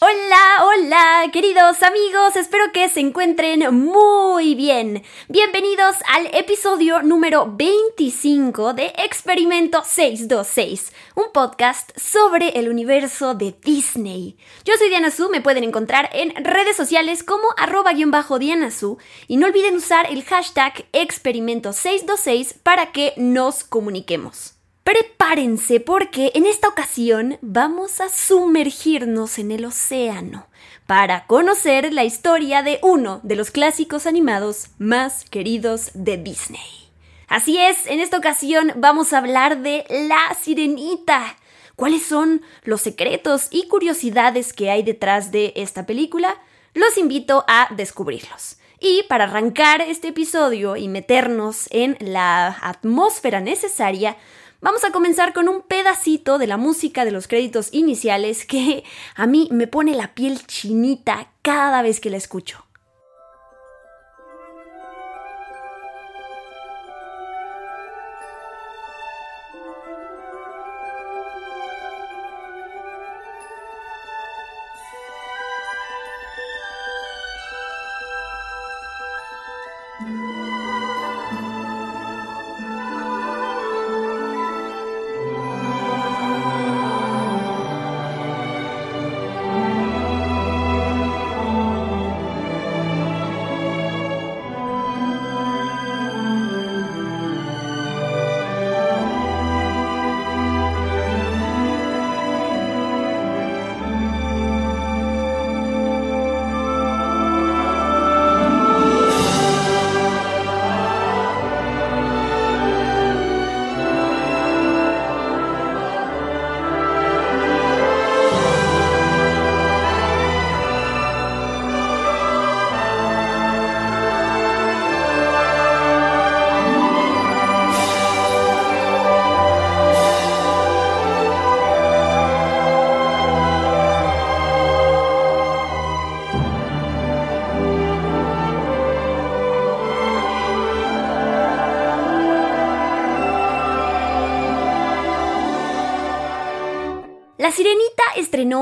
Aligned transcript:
Hola, 0.00 0.64
hola, 0.64 1.28
queridos 1.32 1.82
amigos, 1.82 2.36
espero 2.36 2.70
que 2.72 2.88
se 2.88 3.00
encuentren 3.00 3.74
muy 3.74 4.54
bien. 4.54 5.02
Bienvenidos 5.26 5.96
al 6.14 6.26
episodio 6.36 7.02
número 7.02 7.52
25 7.56 8.74
de 8.74 8.92
Experimento 8.96 9.82
626, 9.84 10.92
un 11.16 11.32
podcast 11.32 11.90
sobre 11.98 12.50
el 12.50 12.68
universo 12.68 13.34
de 13.34 13.56
Disney. 13.60 14.36
Yo 14.64 14.74
soy 14.78 14.88
Diana 14.88 15.10
Su, 15.10 15.30
me 15.30 15.40
pueden 15.40 15.64
encontrar 15.64 16.10
en 16.12 16.32
redes 16.44 16.76
sociales 16.76 17.24
como 17.24 17.48
arroba-diana 17.56 18.70
Su 18.70 18.98
y 19.26 19.36
no 19.36 19.48
olviden 19.48 19.74
usar 19.74 20.06
el 20.12 20.22
hashtag 20.22 20.86
Experimento 20.92 21.72
626 21.72 22.54
para 22.62 22.92
que 22.92 23.14
nos 23.16 23.64
comuniquemos. 23.64 24.57
Prepárense 24.88 25.80
porque 25.80 26.32
en 26.34 26.46
esta 26.46 26.66
ocasión 26.66 27.36
vamos 27.42 28.00
a 28.00 28.08
sumergirnos 28.08 29.38
en 29.38 29.50
el 29.50 29.66
océano 29.66 30.46
para 30.86 31.26
conocer 31.26 31.92
la 31.92 32.04
historia 32.04 32.62
de 32.62 32.78
uno 32.80 33.20
de 33.22 33.36
los 33.36 33.50
clásicos 33.50 34.06
animados 34.06 34.68
más 34.78 35.26
queridos 35.28 35.90
de 35.92 36.16
Disney. 36.16 36.88
Así 37.26 37.58
es, 37.58 37.86
en 37.86 38.00
esta 38.00 38.16
ocasión 38.16 38.72
vamos 38.76 39.12
a 39.12 39.18
hablar 39.18 39.60
de 39.60 39.84
La 39.90 40.34
Sirenita. 40.40 41.36
¿Cuáles 41.76 42.06
son 42.06 42.40
los 42.62 42.80
secretos 42.80 43.48
y 43.50 43.68
curiosidades 43.68 44.54
que 44.54 44.70
hay 44.70 44.82
detrás 44.82 45.30
de 45.30 45.52
esta 45.54 45.84
película? 45.84 46.34
Los 46.72 46.96
invito 46.96 47.44
a 47.46 47.68
descubrirlos. 47.76 48.56
Y 48.80 49.02
para 49.02 49.24
arrancar 49.24 49.82
este 49.82 50.08
episodio 50.08 50.76
y 50.76 50.88
meternos 50.88 51.66
en 51.72 51.98
la 52.00 52.56
atmósfera 52.62 53.40
necesaria, 53.40 54.16
Vamos 54.60 54.82
a 54.82 54.90
comenzar 54.90 55.34
con 55.34 55.48
un 55.48 55.62
pedacito 55.62 56.36
de 56.36 56.48
la 56.48 56.56
música 56.56 57.04
de 57.04 57.12
los 57.12 57.28
créditos 57.28 57.68
iniciales 57.72 58.44
que 58.44 58.82
a 59.14 59.28
mí 59.28 59.48
me 59.52 59.68
pone 59.68 59.94
la 59.94 60.14
piel 60.14 60.44
chinita 60.46 61.30
cada 61.42 61.80
vez 61.80 62.00
que 62.00 62.10
la 62.10 62.16
escucho. 62.16 62.67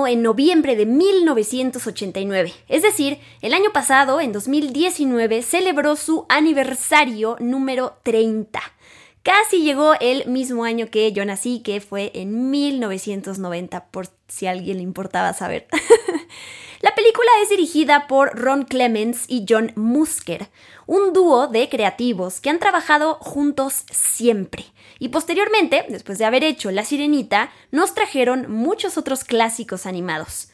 En 0.06 0.22
noviembre 0.22 0.74
de 0.74 0.86
1989, 0.86 2.52
es 2.68 2.82
decir, 2.82 3.18
el 3.40 3.54
año 3.54 3.72
pasado, 3.72 4.20
en 4.20 4.32
2019, 4.32 5.42
celebró 5.42 5.94
su 5.96 6.26
aniversario 6.28 7.36
número 7.38 7.98
30. 8.02 8.60
Casi 9.22 9.62
llegó 9.62 9.94
el 10.00 10.26
mismo 10.26 10.64
año 10.64 10.88
que 10.90 11.12
yo 11.12 11.24
nací, 11.24 11.60
que 11.60 11.80
fue 11.80 12.10
en 12.14 12.50
1990, 12.50 13.86
por 13.86 14.08
si 14.28 14.46
a 14.46 14.50
alguien 14.52 14.78
le 14.78 14.82
importaba 14.82 15.32
saber. 15.32 15.68
La 16.80 16.94
película 16.94 17.30
es 17.42 17.48
dirigida 17.48 18.06
por 18.06 18.38
Ron 18.38 18.64
Clements 18.64 19.24
y 19.28 19.46
John 19.48 19.72
Musker, 19.76 20.48
un 20.86 21.12
dúo 21.12 21.46
de 21.46 21.68
creativos 21.68 22.40
que 22.40 22.50
han 22.50 22.58
trabajado 22.58 23.14
juntos 23.14 23.84
siempre. 23.90 24.66
Y 24.98 25.08
posteriormente, 25.08 25.86
después 25.88 26.18
de 26.18 26.26
haber 26.26 26.44
hecho 26.44 26.70
La 26.70 26.84
Sirenita, 26.84 27.50
nos 27.70 27.94
trajeron 27.94 28.50
muchos 28.50 28.98
otros 28.98 29.24
clásicos 29.24 29.86
animados. 29.86 30.48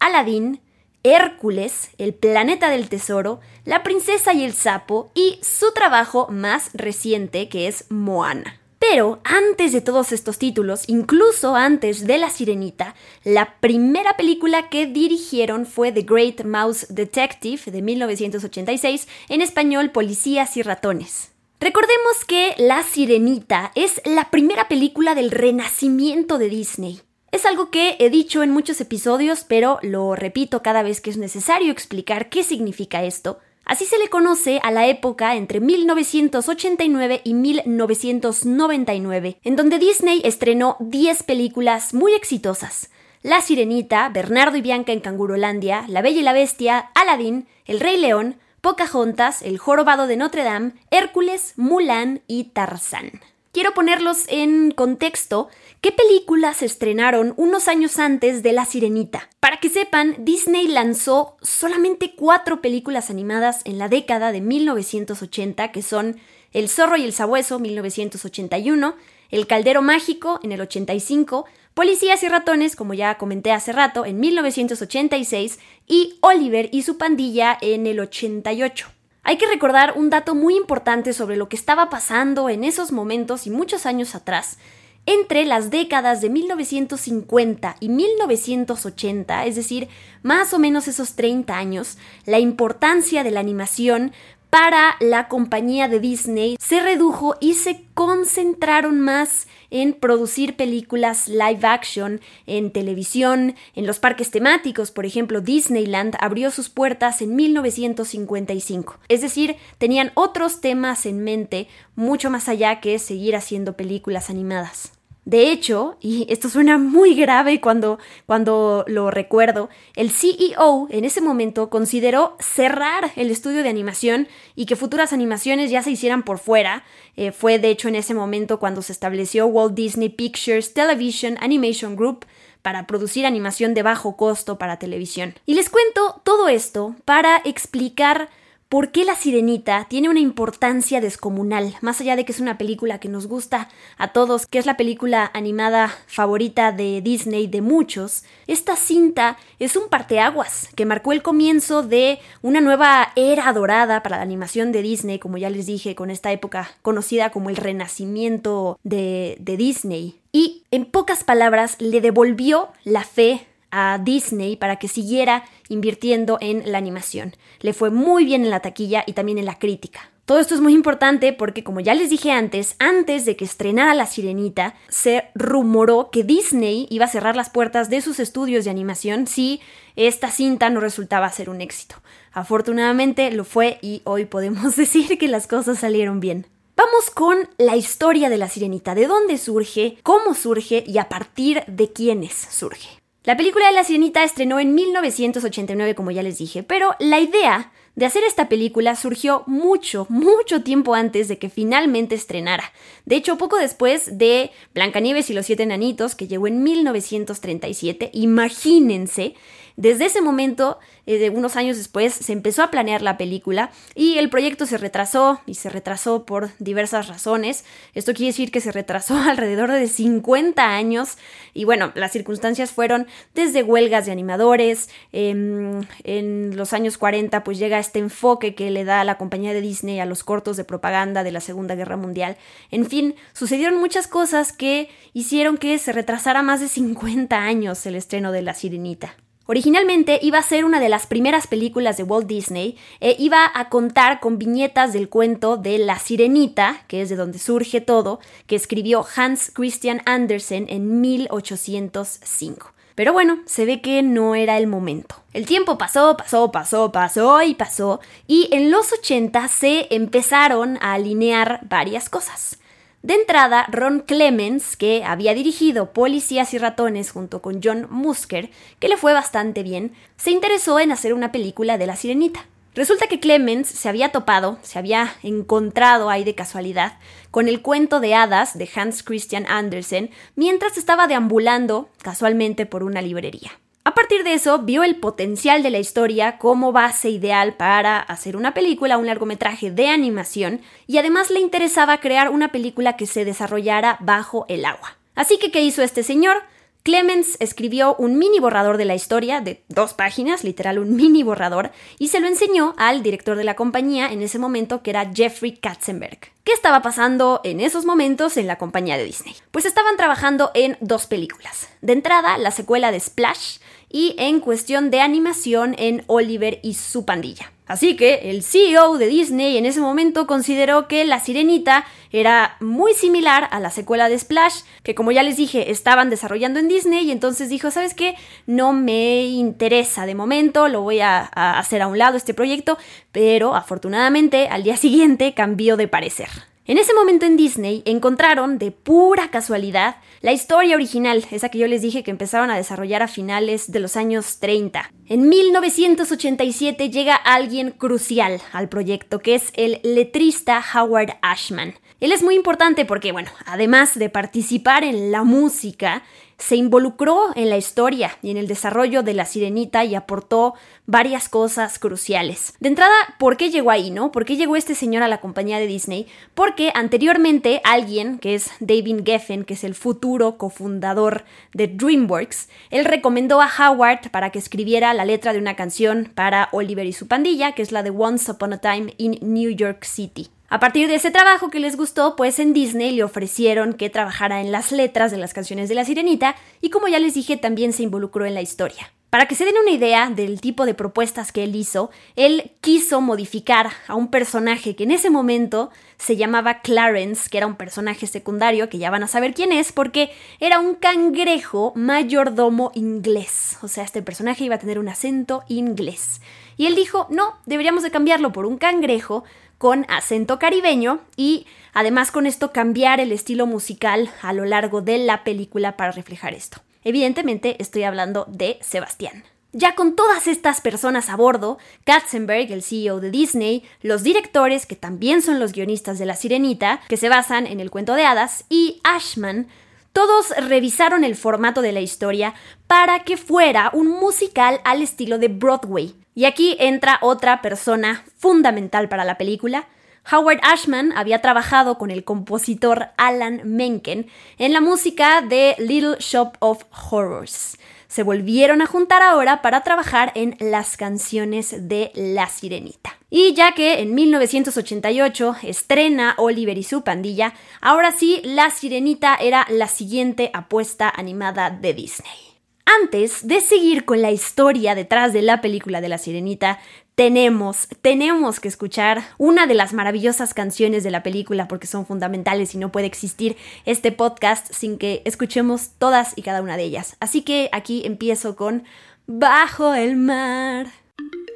Aladdin, 0.00 0.60
Hércules, 1.02 1.90
El 1.98 2.14
planeta 2.14 2.70
del 2.70 2.88
tesoro, 2.88 3.40
La 3.64 3.82
princesa 3.82 4.32
y 4.32 4.44
el 4.44 4.54
sapo 4.54 5.10
y 5.14 5.38
su 5.42 5.72
trabajo 5.72 6.26
más 6.30 6.70
reciente 6.72 7.48
que 7.48 7.68
es 7.68 7.84
Moana. 7.90 8.60
Pero 8.90 9.20
antes 9.24 9.72
de 9.72 9.80
todos 9.80 10.12
estos 10.12 10.38
títulos, 10.38 10.84
incluso 10.86 11.56
antes 11.56 12.06
de 12.06 12.18
La 12.18 12.30
Sirenita, 12.30 12.94
la 13.24 13.58
primera 13.58 14.16
película 14.16 14.68
que 14.68 14.86
dirigieron 14.86 15.66
fue 15.66 15.92
The 15.92 16.02
Great 16.02 16.44
Mouse 16.44 16.86
Detective 16.88 17.70
de 17.70 17.82
1986, 17.82 19.08
en 19.28 19.40
español 19.40 19.90
Policías 19.90 20.56
y 20.56 20.62
Ratones. 20.62 21.32
Recordemos 21.58 22.24
que 22.26 22.54
La 22.58 22.82
Sirenita 22.82 23.72
es 23.74 24.00
la 24.04 24.30
primera 24.30 24.68
película 24.68 25.14
del 25.14 25.30
renacimiento 25.30 26.38
de 26.38 26.48
Disney. 26.48 27.00
Es 27.32 27.44
algo 27.44 27.70
que 27.70 27.96
he 27.98 28.08
dicho 28.08 28.42
en 28.42 28.50
muchos 28.50 28.80
episodios, 28.80 29.44
pero 29.44 29.78
lo 29.82 30.14
repito 30.14 30.62
cada 30.62 30.82
vez 30.82 31.00
que 31.00 31.10
es 31.10 31.16
necesario 31.16 31.72
explicar 31.72 32.28
qué 32.28 32.44
significa 32.44 33.02
esto. 33.02 33.40
Así 33.66 33.84
se 33.84 33.98
le 33.98 34.08
conoce 34.08 34.60
a 34.62 34.70
la 34.70 34.86
época 34.86 35.34
entre 35.34 35.58
1989 35.58 37.22
y 37.24 37.34
1999, 37.34 39.40
en 39.42 39.56
donde 39.56 39.80
Disney 39.80 40.22
estrenó 40.24 40.76
10 40.78 41.24
películas 41.24 41.92
muy 41.92 42.14
exitosas. 42.14 42.90
La 43.22 43.40
Sirenita, 43.40 44.08
Bernardo 44.08 44.56
y 44.56 44.60
Bianca 44.60 44.92
en 44.92 45.00
Cangurolandia, 45.00 45.84
La 45.88 46.00
Bella 46.00 46.20
y 46.20 46.22
la 46.22 46.32
Bestia, 46.32 46.92
Aladdin, 46.94 47.48
El 47.64 47.80
Rey 47.80 48.00
León, 48.00 48.36
Pocahontas, 48.60 49.42
El 49.42 49.58
Jorobado 49.58 50.06
de 50.06 50.16
Notre 50.16 50.44
Dame, 50.44 50.74
Hércules, 50.92 51.54
Mulan 51.56 52.22
y 52.28 52.44
Tarzán. 52.44 53.20
Quiero 53.56 53.72
ponerlos 53.72 54.26
en 54.28 54.70
contexto 54.70 55.48
qué 55.80 55.90
películas 55.90 56.60
estrenaron 56.60 57.32
unos 57.38 57.68
años 57.68 57.98
antes 57.98 58.42
de 58.42 58.52
La 58.52 58.66
Sirenita. 58.66 59.30
Para 59.40 59.60
que 59.60 59.70
sepan, 59.70 60.14
Disney 60.18 60.68
lanzó 60.68 61.38
solamente 61.40 62.14
cuatro 62.14 62.60
películas 62.60 63.08
animadas 63.08 63.62
en 63.64 63.78
la 63.78 63.88
década 63.88 64.30
de 64.30 64.42
1980, 64.42 65.72
que 65.72 65.80
son 65.80 66.18
El 66.52 66.68
Zorro 66.68 66.98
y 66.98 67.04
el 67.04 67.14
Sabueso, 67.14 67.58
1981, 67.58 68.94
El 69.30 69.46
Caldero 69.46 69.80
Mágico, 69.80 70.38
en 70.42 70.52
el 70.52 70.60
85, 70.60 71.46
Policías 71.72 72.22
y 72.24 72.28
ratones, 72.28 72.76
como 72.76 72.92
ya 72.92 73.16
comenté 73.16 73.52
hace 73.52 73.72
rato, 73.72 74.04
en 74.04 74.20
1986 74.20 75.58
y 75.86 76.18
Oliver 76.20 76.68
y 76.72 76.82
su 76.82 76.98
pandilla 76.98 77.56
en 77.62 77.86
el 77.86 78.00
88. 78.00 78.95
Hay 79.28 79.38
que 79.38 79.48
recordar 79.48 79.94
un 79.96 80.08
dato 80.08 80.36
muy 80.36 80.54
importante 80.54 81.12
sobre 81.12 81.36
lo 81.36 81.48
que 81.48 81.56
estaba 81.56 81.90
pasando 81.90 82.48
en 82.48 82.62
esos 82.62 82.92
momentos 82.92 83.48
y 83.48 83.50
muchos 83.50 83.84
años 83.84 84.14
atrás. 84.14 84.56
Entre 85.04 85.44
las 85.44 85.68
décadas 85.68 86.20
de 86.20 86.30
1950 86.30 87.74
y 87.80 87.88
1980, 87.88 89.46
es 89.46 89.56
decir, 89.56 89.88
más 90.22 90.54
o 90.54 90.60
menos 90.60 90.86
esos 90.86 91.16
30 91.16 91.56
años, 91.56 91.98
la 92.24 92.38
importancia 92.38 93.24
de 93.24 93.32
la 93.32 93.40
animación 93.40 94.12
para 94.58 94.96
la 95.00 95.28
compañía 95.28 95.86
de 95.86 96.00
Disney 96.00 96.56
se 96.58 96.80
redujo 96.80 97.34
y 97.42 97.52
se 97.52 97.84
concentraron 97.92 98.98
más 99.02 99.48
en 99.68 99.92
producir 99.92 100.56
películas 100.56 101.28
live 101.28 101.60
action 101.60 102.22
en 102.46 102.70
televisión, 102.70 103.54
en 103.74 103.86
los 103.86 103.98
parques 103.98 104.30
temáticos, 104.30 104.92
por 104.92 105.04
ejemplo, 105.04 105.42
Disneyland 105.42 106.16
abrió 106.20 106.50
sus 106.50 106.70
puertas 106.70 107.20
en 107.20 107.36
1955. 107.36 108.98
Es 109.10 109.20
decir, 109.20 109.56
tenían 109.76 110.10
otros 110.14 110.62
temas 110.62 111.04
en 111.04 111.22
mente 111.22 111.68
mucho 111.94 112.30
más 112.30 112.48
allá 112.48 112.80
que 112.80 112.98
seguir 112.98 113.36
haciendo 113.36 113.76
películas 113.76 114.30
animadas. 114.30 114.95
De 115.26 115.50
hecho, 115.50 115.96
y 116.00 116.24
esto 116.30 116.48
suena 116.48 116.78
muy 116.78 117.16
grave 117.16 117.60
cuando, 117.60 117.98
cuando 118.26 118.84
lo 118.86 119.10
recuerdo, 119.10 119.68
el 119.96 120.12
CEO 120.12 120.86
en 120.88 121.04
ese 121.04 121.20
momento 121.20 121.68
consideró 121.68 122.36
cerrar 122.38 123.10
el 123.16 123.32
estudio 123.32 123.64
de 123.64 123.68
animación 123.68 124.28
y 124.54 124.66
que 124.66 124.76
futuras 124.76 125.12
animaciones 125.12 125.72
ya 125.72 125.82
se 125.82 125.90
hicieran 125.90 126.22
por 126.22 126.38
fuera. 126.38 126.84
Eh, 127.16 127.32
fue 127.32 127.58
de 127.58 127.70
hecho 127.70 127.88
en 127.88 127.96
ese 127.96 128.14
momento 128.14 128.60
cuando 128.60 128.82
se 128.82 128.92
estableció 128.92 129.46
Walt 129.46 129.74
Disney 129.74 130.10
Pictures 130.10 130.72
Television 130.74 131.36
Animation 131.40 131.96
Group 131.96 132.24
para 132.62 132.86
producir 132.86 133.26
animación 133.26 133.74
de 133.74 133.82
bajo 133.82 134.16
costo 134.16 134.58
para 134.58 134.78
televisión. 134.78 135.34
Y 135.44 135.54
les 135.54 135.70
cuento 135.70 136.20
todo 136.22 136.46
esto 136.46 136.94
para 137.04 137.42
explicar 137.44 138.28
¿Por 138.68 138.90
qué 138.90 139.04
La 139.04 139.14
Sirenita 139.14 139.86
tiene 139.88 140.08
una 140.08 140.18
importancia 140.18 141.00
descomunal? 141.00 141.76
Más 141.82 142.00
allá 142.00 142.16
de 142.16 142.24
que 142.24 142.32
es 142.32 142.40
una 142.40 142.58
película 142.58 142.98
que 142.98 143.08
nos 143.08 143.28
gusta 143.28 143.68
a 143.96 144.12
todos, 144.12 144.46
que 144.46 144.58
es 144.58 144.66
la 144.66 144.76
película 144.76 145.30
animada 145.34 145.96
favorita 146.08 146.72
de 146.72 147.00
Disney 147.00 147.46
de 147.46 147.60
muchos, 147.60 148.24
esta 148.48 148.74
cinta 148.74 149.36
es 149.60 149.76
un 149.76 149.88
parteaguas 149.88 150.68
que 150.74 150.84
marcó 150.84 151.12
el 151.12 151.22
comienzo 151.22 151.84
de 151.84 152.18
una 152.42 152.60
nueva 152.60 153.12
era 153.14 153.52
dorada 153.52 154.02
para 154.02 154.16
la 154.16 154.24
animación 154.24 154.72
de 154.72 154.82
Disney, 154.82 155.20
como 155.20 155.38
ya 155.38 155.48
les 155.48 155.66
dije, 155.66 155.94
con 155.94 156.10
esta 156.10 156.32
época 156.32 156.68
conocida 156.82 157.30
como 157.30 157.50
el 157.50 157.56
renacimiento 157.56 158.80
de, 158.82 159.36
de 159.38 159.56
Disney. 159.56 160.18
Y 160.32 160.64
en 160.72 160.86
pocas 160.86 161.22
palabras 161.22 161.76
le 161.78 162.00
devolvió 162.00 162.70
la 162.82 163.04
fe 163.04 163.46
a 163.78 163.98
Disney 163.98 164.56
para 164.56 164.76
que 164.76 164.88
siguiera 164.88 165.44
invirtiendo 165.68 166.38
en 166.40 166.72
la 166.72 166.78
animación. 166.78 167.36
Le 167.60 167.74
fue 167.74 167.90
muy 167.90 168.24
bien 168.24 168.42
en 168.42 168.50
la 168.50 168.60
taquilla 168.60 169.04
y 169.06 169.12
también 169.12 169.36
en 169.36 169.44
la 169.44 169.58
crítica. 169.58 170.10
Todo 170.24 170.40
esto 170.40 170.54
es 170.54 170.60
muy 170.62 170.72
importante 170.72 171.34
porque, 171.34 171.62
como 171.62 171.80
ya 171.80 171.94
les 171.94 172.08
dije 172.08 172.32
antes, 172.32 172.74
antes 172.78 173.26
de 173.26 173.36
que 173.36 173.44
estrenara 173.44 173.94
La 173.94 174.06
Sirenita, 174.06 174.74
se 174.88 175.24
rumoró 175.34 176.10
que 176.10 176.24
Disney 176.24 176.88
iba 176.90 177.04
a 177.04 177.08
cerrar 177.08 177.36
las 177.36 177.50
puertas 177.50 177.90
de 177.90 178.00
sus 178.00 178.18
estudios 178.18 178.64
de 178.64 178.70
animación 178.70 179.26
si 179.26 179.60
esta 179.94 180.30
cinta 180.30 180.70
no 180.70 180.80
resultaba 180.80 181.30
ser 181.30 181.50
un 181.50 181.60
éxito. 181.60 181.96
Afortunadamente 182.32 183.30
lo 183.30 183.44
fue 183.44 183.78
y 183.82 184.00
hoy 184.04 184.24
podemos 184.24 184.74
decir 184.76 185.18
que 185.18 185.28
las 185.28 185.46
cosas 185.46 185.78
salieron 185.78 186.18
bien. 186.18 186.46
Vamos 186.76 187.10
con 187.10 187.48
la 187.58 187.76
historia 187.76 188.30
de 188.30 188.38
La 188.38 188.48
Sirenita, 188.48 188.94
de 188.94 189.06
dónde 189.06 189.36
surge, 189.36 189.98
cómo 190.02 190.34
surge 190.34 190.82
y 190.86 190.98
a 190.98 191.08
partir 191.08 191.62
de 191.66 191.92
quiénes 191.92 192.34
surge. 192.34 193.05
La 193.26 193.36
película 193.36 193.66
de 193.66 193.72
La 193.72 193.82
Sirenita 193.82 194.22
estrenó 194.22 194.60
en 194.60 194.72
1989, 194.76 195.96
como 195.96 196.12
ya 196.12 196.22
les 196.22 196.38
dije, 196.38 196.62
pero 196.62 196.94
la 197.00 197.18
idea 197.18 197.72
de 197.96 198.06
hacer 198.06 198.22
esta 198.22 198.48
película 198.48 198.94
surgió 198.94 199.42
mucho, 199.48 200.06
mucho 200.08 200.62
tiempo 200.62 200.94
antes 200.94 201.26
de 201.26 201.36
que 201.36 201.50
finalmente 201.50 202.14
estrenara. 202.14 202.72
De 203.04 203.16
hecho, 203.16 203.36
poco 203.36 203.56
después 203.56 204.16
de 204.16 204.52
Blancanieves 204.74 205.28
y 205.28 205.34
los 205.34 205.44
siete 205.44 205.64
enanitos, 205.64 206.14
que 206.14 206.28
llegó 206.28 206.46
en 206.46 206.62
1937, 206.62 208.10
imagínense, 208.12 209.34
desde 209.76 210.06
ese 210.06 210.22
momento, 210.22 210.78
eh, 211.04 211.18
de 211.18 211.28
unos 211.28 211.56
años 211.56 211.76
después, 211.76 212.14
se 212.14 212.32
empezó 212.32 212.62
a 212.62 212.70
planear 212.70 213.02
la 213.02 213.18
película 213.18 213.70
y 213.94 214.16
el 214.16 214.30
proyecto 214.30 214.64
se 214.64 214.78
retrasó 214.78 215.40
y 215.44 215.54
se 215.54 215.68
retrasó 215.68 216.24
por 216.24 216.50
diversas 216.58 217.08
razones. 217.08 217.64
Esto 217.94 218.14
quiere 218.14 218.28
decir 218.28 218.50
que 218.50 218.62
se 218.62 218.72
retrasó 218.72 219.16
alrededor 219.28 219.70
de 219.70 219.86
50 219.86 220.64
años 220.64 221.18
y 221.52 221.64
bueno, 221.64 221.92
las 221.94 222.12
circunstancias 222.12 222.70
fueron 222.70 223.06
desde 223.34 223.62
huelgas 223.62 224.06
de 224.06 224.12
animadores, 224.12 224.88
em, 225.12 225.82
en 226.04 226.56
los 226.56 226.72
años 226.72 226.96
40 226.96 227.44
pues 227.44 227.58
llega 227.58 227.78
este 227.78 227.98
enfoque 227.98 228.54
que 228.54 228.70
le 228.70 228.84
da 228.84 229.04
la 229.04 229.18
compañía 229.18 229.52
de 229.52 229.60
Disney 229.60 230.00
a 230.00 230.06
los 230.06 230.24
cortos 230.24 230.56
de 230.56 230.64
propaganda 230.64 231.22
de 231.22 231.32
la 231.32 231.40
Segunda 231.40 231.74
Guerra 231.74 231.98
Mundial. 231.98 232.38
En 232.70 232.86
fin, 232.86 233.14
sucedieron 233.34 233.78
muchas 233.78 234.08
cosas 234.08 234.52
que 234.52 234.88
hicieron 235.12 235.58
que 235.58 235.78
se 235.78 235.92
retrasara 235.92 236.40
más 236.42 236.60
de 236.60 236.68
50 236.68 237.36
años 237.36 237.84
el 237.84 237.94
estreno 237.94 238.32
de 238.32 238.40
La 238.40 238.54
Sirenita. 238.54 239.16
Originalmente 239.46 240.18
iba 240.22 240.38
a 240.38 240.42
ser 240.42 240.64
una 240.64 240.80
de 240.80 240.88
las 240.88 241.06
primeras 241.06 241.46
películas 241.46 241.96
de 241.96 242.02
Walt 242.02 242.26
Disney, 242.26 242.76
e 243.00 243.16
iba 243.18 243.50
a 243.54 243.68
contar 243.68 244.18
con 244.18 244.38
viñetas 244.38 244.92
del 244.92 245.08
cuento 245.08 245.56
de 245.56 245.78
La 245.78 245.98
Sirenita, 245.98 246.82
que 246.88 247.02
es 247.02 247.08
de 247.08 247.16
donde 247.16 247.38
surge 247.38 247.80
todo, 247.80 248.18
que 248.46 248.56
escribió 248.56 249.06
Hans 249.14 249.52
Christian 249.54 250.02
Andersen 250.04 250.66
en 250.68 251.00
1805. 251.00 252.72
Pero 252.96 253.12
bueno, 253.12 253.40
se 253.44 253.66
ve 253.66 253.80
que 253.82 254.02
no 254.02 254.34
era 254.34 254.56
el 254.56 254.66
momento. 254.66 255.16
El 255.32 255.46
tiempo 255.46 255.76
pasó, 255.78 256.16
pasó, 256.16 256.50
pasó, 256.50 256.90
pasó 256.90 257.42
y 257.42 257.54
pasó, 257.54 258.00
y 258.26 258.48
en 258.52 258.70
los 258.70 258.92
80 258.92 259.46
se 259.48 259.86
empezaron 259.94 260.78
a 260.80 260.94
alinear 260.94 261.60
varias 261.68 262.08
cosas. 262.08 262.58
De 263.06 263.14
entrada, 263.14 263.66
Ron 263.70 264.00
Clemens, 264.00 264.76
que 264.76 265.04
había 265.04 265.32
dirigido 265.32 265.92
Policías 265.92 266.52
y 266.54 266.58
Ratones 266.58 267.12
junto 267.12 267.40
con 267.40 267.60
John 267.62 267.86
Musker, 267.88 268.50
que 268.80 268.88
le 268.88 268.96
fue 268.96 269.12
bastante 269.12 269.62
bien, 269.62 269.92
se 270.16 270.32
interesó 270.32 270.80
en 270.80 270.90
hacer 270.90 271.14
una 271.14 271.30
película 271.30 271.78
de 271.78 271.86
La 271.86 271.94
Sirenita. 271.94 272.46
Resulta 272.74 273.06
que 273.06 273.20
Clemens 273.20 273.68
se 273.68 273.88
había 273.88 274.10
topado, 274.10 274.58
se 274.62 274.80
había 274.80 275.14
encontrado 275.22 276.10
ahí 276.10 276.24
de 276.24 276.34
casualidad, 276.34 276.98
con 277.30 277.46
el 277.46 277.62
cuento 277.62 278.00
de 278.00 278.16
hadas 278.16 278.58
de 278.58 278.68
Hans 278.74 279.04
Christian 279.04 279.46
Andersen 279.46 280.10
mientras 280.34 280.76
estaba 280.76 281.06
deambulando 281.06 281.88
casualmente 282.02 282.66
por 282.66 282.82
una 282.82 283.02
librería. 283.02 283.52
A 283.86 283.94
partir 283.94 284.24
de 284.24 284.34
eso, 284.34 284.58
vio 284.58 284.82
el 284.82 284.96
potencial 284.96 285.62
de 285.62 285.70
la 285.70 285.78
historia 285.78 286.38
como 286.38 286.72
base 286.72 287.08
ideal 287.08 287.54
para 287.54 288.00
hacer 288.00 288.36
una 288.36 288.52
película, 288.52 288.98
un 288.98 289.06
largometraje 289.06 289.70
de 289.70 289.86
animación, 289.86 290.60
y 290.88 290.98
además 290.98 291.30
le 291.30 291.38
interesaba 291.38 292.00
crear 292.00 292.30
una 292.30 292.50
película 292.50 292.96
que 292.96 293.06
se 293.06 293.24
desarrollara 293.24 293.96
bajo 294.00 294.44
el 294.48 294.64
agua. 294.64 294.96
Así 295.14 295.38
que, 295.38 295.52
¿qué 295.52 295.62
hizo 295.62 295.84
este 295.84 296.02
señor? 296.02 296.38
Clemens 296.82 297.36
escribió 297.38 297.94
un 297.96 298.18
mini 298.18 298.40
borrador 298.40 298.76
de 298.76 298.84
la 298.84 298.94
historia, 298.96 299.40
de 299.40 299.62
dos 299.68 299.94
páginas, 299.94 300.42
literal 300.42 300.80
un 300.80 300.94
mini 300.96 301.22
borrador, 301.22 301.70
y 301.98 302.08
se 302.08 302.18
lo 302.18 302.26
enseñó 302.26 302.74
al 302.78 303.04
director 303.04 303.36
de 303.36 303.44
la 303.44 303.54
compañía 303.54 304.08
en 304.08 304.20
ese 304.20 304.40
momento, 304.40 304.82
que 304.82 304.90
era 304.90 305.12
Jeffrey 305.12 305.56
Katzenberg. 305.56 306.18
¿Qué 306.44 306.52
estaba 306.52 306.82
pasando 306.82 307.40
en 307.42 307.60
esos 307.60 307.84
momentos 307.84 308.36
en 308.36 308.46
la 308.46 308.58
compañía 308.58 308.96
de 308.96 309.04
Disney? 309.04 309.34
Pues 309.50 309.64
estaban 309.64 309.96
trabajando 309.96 310.52
en 310.54 310.76
dos 310.80 311.06
películas. 311.06 311.68
De 311.82 311.92
entrada, 311.92 312.38
la 312.38 312.52
secuela 312.52 312.92
de 312.92 313.00
Splash, 313.00 313.58
y 313.90 314.14
en 314.18 314.40
cuestión 314.40 314.90
de 314.90 315.00
animación 315.00 315.74
en 315.78 316.04
Oliver 316.06 316.60
y 316.62 316.74
su 316.74 317.04
pandilla. 317.04 317.52
Así 317.66 317.96
que 317.96 318.30
el 318.30 318.44
CEO 318.44 318.96
de 318.96 319.08
Disney 319.08 319.56
en 319.56 319.66
ese 319.66 319.80
momento 319.80 320.28
consideró 320.28 320.86
que 320.86 321.04
La 321.04 321.18
Sirenita 321.18 321.84
era 322.12 322.56
muy 322.60 322.94
similar 322.94 323.48
a 323.50 323.58
la 323.58 323.70
secuela 323.70 324.08
de 324.08 324.16
Splash, 324.16 324.60
que 324.84 324.94
como 324.94 325.10
ya 325.10 325.24
les 325.24 325.36
dije 325.36 325.72
estaban 325.72 326.08
desarrollando 326.08 326.60
en 326.60 326.68
Disney 326.68 327.06
y 327.06 327.10
entonces 327.10 327.48
dijo, 327.48 327.72
¿sabes 327.72 327.94
qué? 327.94 328.14
No 328.46 328.72
me 328.72 329.24
interesa 329.24 330.06
de 330.06 330.14
momento, 330.14 330.68
lo 330.68 330.82
voy 330.82 331.00
a, 331.00 331.22
hacer 331.24 331.82
a 331.82 331.88
un 331.88 331.98
lado 331.98 332.16
este 332.16 332.34
proyecto, 332.34 332.78
pero 333.10 333.56
afortunadamente 333.56 334.46
al 334.46 334.62
día 334.62 334.76
siguiente 334.76 335.34
cambió 335.34 335.76
de 335.76 335.88
parecer. 335.88 336.28
En 336.68 336.78
ese 336.78 336.94
momento 336.94 337.26
en 337.26 337.36
Disney 337.36 337.82
encontraron 337.84 338.58
de 338.58 338.72
pura 338.72 339.30
casualidad 339.30 339.98
la 340.20 340.32
historia 340.32 340.74
original, 340.74 341.24
esa 341.30 341.48
que 341.48 341.58
yo 341.58 341.68
les 341.68 341.80
dije 341.80 342.02
que 342.02 342.10
empezaron 342.10 342.50
a 342.50 342.56
desarrollar 342.56 343.04
a 343.04 343.08
finales 343.08 343.70
de 343.70 343.78
los 343.78 343.96
años 343.96 344.40
30. 344.40 344.90
En 345.06 345.28
1987 345.28 346.90
llega 346.90 347.14
alguien 347.14 347.70
crucial 347.70 348.40
al 348.52 348.68
proyecto, 348.68 349.20
que 349.20 349.36
es 349.36 349.52
el 349.54 349.78
letrista 349.84 350.60
Howard 350.74 351.18
Ashman. 351.22 351.74
Él 352.00 352.10
es 352.10 352.24
muy 352.24 352.34
importante 352.34 352.84
porque, 352.84 353.12
bueno, 353.12 353.30
además 353.46 353.96
de 353.96 354.10
participar 354.10 354.82
en 354.82 355.12
la 355.12 355.22
música, 355.22 356.02
se 356.38 356.56
involucró 356.56 357.30
en 357.34 357.50
la 357.50 357.56
historia 357.56 358.18
y 358.22 358.30
en 358.30 358.36
el 358.36 358.46
desarrollo 358.46 359.02
de 359.02 359.14
la 359.14 359.24
sirenita 359.24 359.84
y 359.84 359.94
aportó 359.94 360.54
varias 360.86 361.28
cosas 361.28 361.78
cruciales. 361.78 362.54
De 362.60 362.68
entrada, 362.68 362.94
¿por 363.18 363.36
qué 363.36 363.50
llegó 363.50 363.70
ahí, 363.70 363.90
no? 363.90 364.12
¿Por 364.12 364.24
qué 364.24 364.36
llegó 364.36 364.56
este 364.56 364.74
señor 364.74 365.02
a 365.02 365.08
la 365.08 365.20
compañía 365.20 365.58
de 365.58 365.66
Disney? 365.66 366.06
Porque 366.34 366.70
anteriormente 366.74 367.60
alguien, 367.64 368.18
que 368.18 368.34
es 368.34 368.50
David 368.60 369.00
Geffen, 369.04 369.44
que 369.44 369.54
es 369.54 369.64
el 369.64 369.74
futuro 369.74 370.36
cofundador 370.36 371.24
de 371.52 371.68
DreamWorks, 371.68 372.48
él 372.70 372.84
recomendó 372.84 373.40
a 373.40 373.50
Howard 373.58 374.10
para 374.10 374.30
que 374.30 374.38
escribiera 374.38 374.94
la 374.94 375.04
letra 375.04 375.32
de 375.32 375.38
una 375.38 375.56
canción 375.56 376.12
para 376.14 376.48
Oliver 376.52 376.86
y 376.86 376.92
su 376.92 377.08
pandilla, 377.08 377.52
que 377.52 377.62
es 377.62 377.72
la 377.72 377.82
de 377.82 377.90
Once 377.90 378.30
Upon 378.30 378.52
a 378.52 378.58
Time 378.58 378.94
in 378.98 379.18
New 379.22 379.50
York 379.50 379.84
City. 379.84 380.28
A 380.48 380.60
partir 380.60 380.86
de 380.86 380.94
ese 380.94 381.10
trabajo 381.10 381.50
que 381.50 381.58
les 381.58 381.76
gustó, 381.76 382.14
pues 382.14 382.38
en 382.38 382.52
Disney 382.52 382.92
le 382.92 383.02
ofrecieron 383.02 383.72
que 383.72 383.90
trabajara 383.90 384.40
en 384.40 384.52
las 384.52 384.70
letras 384.70 385.10
de 385.10 385.16
las 385.16 385.34
canciones 385.34 385.68
de 385.68 385.74
la 385.74 385.84
sirenita 385.84 386.36
y 386.60 386.70
como 386.70 386.86
ya 386.86 387.00
les 387.00 387.14
dije 387.14 387.36
también 387.36 387.72
se 387.72 387.82
involucró 387.82 388.26
en 388.26 388.34
la 388.34 388.42
historia. 388.42 388.92
Para 389.10 389.26
que 389.26 389.34
se 389.34 389.44
den 389.44 389.54
una 389.60 389.72
idea 389.72 390.10
del 390.10 390.40
tipo 390.40 390.64
de 390.66 390.74
propuestas 390.74 391.32
que 391.32 391.42
él 391.42 391.56
hizo, 391.56 391.90
él 392.14 392.52
quiso 392.60 393.00
modificar 393.00 393.70
a 393.88 393.94
un 393.96 394.08
personaje 394.08 394.76
que 394.76 394.84
en 394.84 394.90
ese 394.92 395.10
momento 395.10 395.70
se 395.96 396.16
llamaba 396.16 396.60
Clarence, 396.60 397.28
que 397.28 397.38
era 397.38 397.46
un 397.46 397.56
personaje 397.56 398.06
secundario, 398.06 398.68
que 398.68 398.78
ya 398.78 398.90
van 398.90 399.02
a 399.02 399.08
saber 399.08 399.32
quién 399.32 399.52
es, 399.52 399.72
porque 399.72 400.10
era 400.38 400.60
un 400.60 400.74
cangrejo 400.74 401.72
mayordomo 401.74 402.72
inglés. 402.74 403.58
O 403.62 403.68
sea, 403.68 403.84
este 403.84 404.02
personaje 404.02 404.44
iba 404.44 404.56
a 404.56 404.60
tener 404.60 404.78
un 404.78 404.88
acento 404.88 405.44
inglés. 405.48 406.20
Y 406.58 406.66
él 406.66 406.74
dijo, 406.74 407.06
no, 407.10 407.36
deberíamos 407.46 407.82
de 407.82 407.90
cambiarlo 407.90 408.32
por 408.32 408.46
un 408.46 408.58
cangrejo 408.58 409.24
con 409.58 409.86
acento 409.88 410.38
caribeño 410.38 411.00
y 411.16 411.46
además 411.72 412.10
con 412.10 412.26
esto 412.26 412.52
cambiar 412.52 413.00
el 413.00 413.12
estilo 413.12 413.46
musical 413.46 414.10
a 414.22 414.32
lo 414.32 414.44
largo 414.44 414.82
de 414.82 414.98
la 414.98 415.24
película 415.24 415.76
para 415.76 415.92
reflejar 415.92 416.34
esto. 416.34 416.58
Evidentemente 416.84 417.56
estoy 417.60 417.82
hablando 417.82 418.26
de 418.28 418.58
Sebastián. 418.60 419.24
Ya 419.52 419.74
con 419.74 419.96
todas 419.96 420.26
estas 420.26 420.60
personas 420.60 421.08
a 421.08 421.16
bordo, 421.16 421.56
Katzenberg, 421.84 422.52
el 422.52 422.62
CEO 422.62 423.00
de 423.00 423.10
Disney, 423.10 423.64
los 423.80 424.02
directores, 424.02 424.66
que 424.66 424.76
también 424.76 425.22
son 425.22 425.40
los 425.40 425.52
guionistas 425.52 425.98
de 425.98 426.04
La 426.04 426.14
Sirenita, 426.14 426.80
que 426.88 426.98
se 426.98 427.08
basan 427.08 427.46
en 427.46 427.60
el 427.60 427.70
cuento 427.70 427.94
de 427.94 428.04
hadas, 428.04 428.44
y 428.50 428.80
Ashman, 428.84 429.48
todos 429.94 430.28
revisaron 430.36 431.04
el 431.04 431.16
formato 431.16 431.62
de 431.62 431.72
la 431.72 431.80
historia 431.80 432.34
para 432.66 433.04
que 433.04 433.16
fuera 433.16 433.70
un 433.72 433.88
musical 433.88 434.60
al 434.64 434.82
estilo 434.82 435.18
de 435.18 435.28
Broadway. 435.28 435.94
Y 436.16 436.24
aquí 436.24 436.56
entra 436.58 436.98
otra 437.02 437.42
persona 437.42 438.02
fundamental 438.16 438.88
para 438.88 439.04
la 439.04 439.18
película, 439.18 439.68
Howard 440.10 440.40
Ashman 440.42 440.92
había 440.96 441.20
trabajado 441.20 441.76
con 441.76 441.90
el 441.90 442.04
compositor 442.04 442.88
Alan 442.96 443.42
Menken 443.44 444.06
en 444.38 444.52
la 444.54 444.62
música 444.62 445.20
de 445.20 445.54
Little 445.58 445.96
Shop 445.98 446.32
of 446.38 446.64
Horrors. 446.90 447.58
Se 447.86 448.02
volvieron 448.02 448.62
a 448.62 448.66
juntar 448.66 449.02
ahora 449.02 449.42
para 449.42 449.62
trabajar 449.62 450.12
en 450.14 450.38
las 450.40 450.78
canciones 450.78 451.68
de 451.68 451.92
La 451.94 452.30
Sirenita. 452.30 452.96
Y 453.10 453.34
ya 453.34 453.52
que 453.52 453.80
en 453.80 453.94
1988 453.94 455.36
estrena 455.42 456.14
Oliver 456.16 456.56
y 456.56 456.62
su 456.62 456.82
pandilla, 456.82 457.34
ahora 457.60 457.92
sí 457.92 458.22
La 458.24 458.48
Sirenita 458.48 459.16
era 459.16 459.46
la 459.50 459.68
siguiente 459.68 460.30
apuesta 460.32 460.88
animada 460.88 461.50
de 461.50 461.74
Disney. 461.74 462.35
Antes 462.66 463.26
de 463.26 463.40
seguir 463.40 463.84
con 463.84 464.02
la 464.02 464.10
historia 464.10 464.74
detrás 464.74 465.12
de 465.12 465.22
la 465.22 465.40
película 465.40 465.80
de 465.80 465.88
la 465.88 465.98
sirenita, 465.98 466.58
tenemos, 466.96 467.68
tenemos 467.80 468.40
que 468.40 468.48
escuchar 468.48 469.04
una 469.18 469.46
de 469.46 469.54
las 469.54 469.72
maravillosas 469.72 470.34
canciones 470.34 470.82
de 470.82 470.90
la 470.90 471.04
película 471.04 471.46
porque 471.46 471.68
son 471.68 471.86
fundamentales 471.86 472.54
y 472.54 472.58
no 472.58 472.72
puede 472.72 472.86
existir 472.86 473.36
este 473.66 473.92
podcast 473.92 474.52
sin 474.52 474.78
que 474.78 475.02
escuchemos 475.04 475.70
todas 475.78 476.14
y 476.16 476.22
cada 476.22 476.42
una 476.42 476.56
de 476.56 476.64
ellas. 476.64 476.96
Así 476.98 477.22
que 477.22 477.48
aquí 477.52 477.82
empiezo 477.84 478.34
con 478.34 478.64
Bajo 479.06 479.74
el 479.74 479.96
mar. 479.96 480.66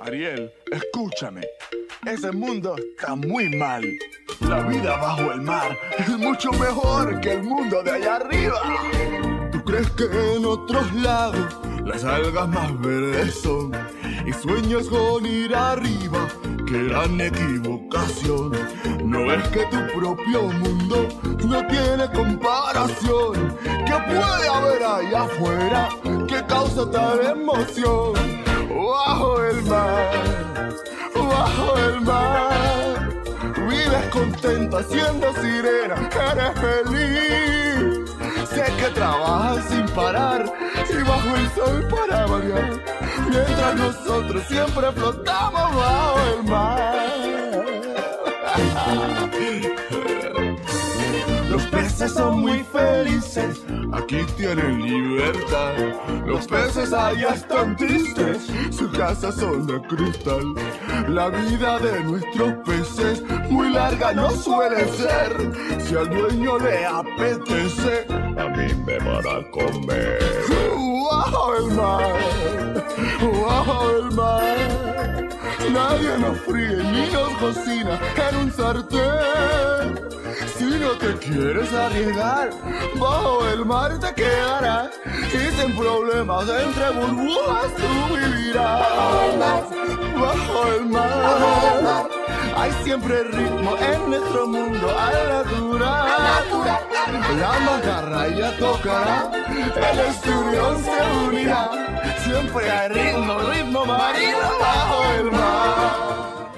Ariel, 0.00 0.50
escúchame. 0.72 1.42
Ese 2.04 2.32
mundo 2.32 2.74
está 2.76 3.14
muy 3.14 3.54
mal. 3.54 3.84
La 4.40 4.62
vida 4.62 4.96
bajo 4.96 5.30
el 5.30 5.42
mar 5.42 5.78
es 5.96 6.08
mucho 6.08 6.50
mejor 6.52 7.20
que 7.20 7.34
el 7.34 7.44
mundo 7.44 7.82
de 7.84 7.90
allá 7.92 8.16
arriba. 8.16 9.29
¿Tú 9.60 9.72
crees 9.72 9.90
que 9.90 10.36
en 10.36 10.46
otros 10.46 10.90
lados 10.94 11.58
las 11.84 12.02
algas 12.02 12.48
más 12.48 12.80
verdes 12.80 13.34
son? 13.42 13.70
y 14.24 14.32
sueños 14.32 14.88
con 14.88 15.26
ir 15.26 15.54
arriba, 15.54 16.26
que 16.66 16.84
gran 16.84 17.20
equivocación. 17.20 18.52
No 19.04 19.30
es 19.30 19.46
que 19.48 19.66
tu 19.66 19.98
propio 19.98 20.44
mundo 20.44 21.06
no 21.44 21.66
tiene 21.66 22.10
comparación. 22.14 23.54
¿Qué 23.62 23.94
puede 24.06 24.48
haber 24.48 24.82
ahí 24.82 25.14
afuera 25.14 25.90
que 26.26 26.42
causa 26.46 26.90
tal 26.90 27.20
emoción? 27.20 28.14
Bajo 28.70 29.42
el 29.44 29.62
mar, 29.64 30.74
bajo 31.14 31.76
el 31.76 32.00
mar, 32.00 33.10
vives 33.68 34.06
contenta 34.10 34.82
siendo 34.84 35.34
sirena, 35.34 36.08
eres 36.32 36.60
feliz. 36.60 38.09
Que 38.50 38.90
trabajas 38.94 39.64
sin 39.68 39.86
parar 39.94 40.44
y 40.88 41.02
bajo 41.04 41.36
el 41.36 41.50
sol 41.50 41.88
para 41.88 42.26
variar 42.26 42.70
mientras 43.30 43.76
nosotros 43.76 44.42
siempre 44.48 44.90
flotamos 44.90 45.76
bajo 45.76 46.18
el 46.34 46.42
mar. 46.44 46.96
Son 52.08 52.40
muy 52.40 52.64
felices, 52.64 53.60
aquí 53.92 54.24
tienen 54.36 54.82
libertad. 54.82 55.74
Los 56.26 56.46
peces 56.46 56.94
allá 56.94 57.34
están 57.34 57.76
tristes, 57.76 58.48
su 58.70 58.90
casa 58.90 59.30
son 59.30 59.66
de 59.66 59.80
cristal. 59.82 60.54
La 61.08 61.28
vida 61.28 61.78
de 61.78 62.02
nuestros 62.04 62.54
peces 62.64 63.22
muy 63.50 63.70
larga 63.70 64.14
no 64.14 64.30
suele 64.30 64.88
ser. 64.88 65.52
Si 65.78 65.94
al 65.94 66.08
dueño 66.08 66.58
le 66.58 66.86
apetece, 66.86 68.06
a 68.10 68.48
mí 68.48 68.72
me 68.86 68.98
van 68.98 69.26
a 69.26 69.50
comer. 69.50 70.18
Bajo 71.10 71.56
el 71.56 71.74
mar, 71.74 72.84
bajo 73.46 73.90
el 73.98 74.10
mar. 74.12 75.28
Nadie 75.70 76.18
nos 76.18 76.38
fríe 76.40 76.76
ni 76.76 77.10
nos 77.12 77.30
cocina 77.38 78.00
en 78.30 78.36
un 78.36 78.52
sartén. 78.52 79.79
Si 80.70 80.78
no 80.78 80.92
te 80.92 81.16
quieres 81.16 81.72
arriesgar, 81.72 82.50
bajo 82.94 83.44
el 83.48 83.64
mar 83.64 83.98
te 83.98 84.14
quedarás. 84.14 84.90
Y 85.34 85.60
sin 85.60 85.76
problemas 85.76 86.48
entre 86.48 86.90
burbujas 86.90 87.74
tú 87.74 88.14
vivirás. 88.14 89.64
Bajo 90.14 90.72
el 90.76 90.86
mar, 90.86 92.08
hay 92.56 92.72
siempre 92.84 93.24
ritmo 93.24 93.76
en 93.78 94.10
nuestro 94.10 94.46
mundo 94.46 94.96
al 94.96 95.28
natural. 95.28 96.70
La 97.40 97.58
macarra 97.58 98.28
ya 98.28 98.56
tocará, 98.56 99.28
el 99.50 99.98
estudio 99.98 100.78
se 100.84 101.26
unirá. 101.26 101.68
Siempre 102.22 102.70
hay 102.70 102.88
ritmo, 102.90 103.38
ritmo 103.40 103.86
marino 103.86 104.38
bajo 104.60 105.12
el 105.18 105.32
mar. 105.32 106.50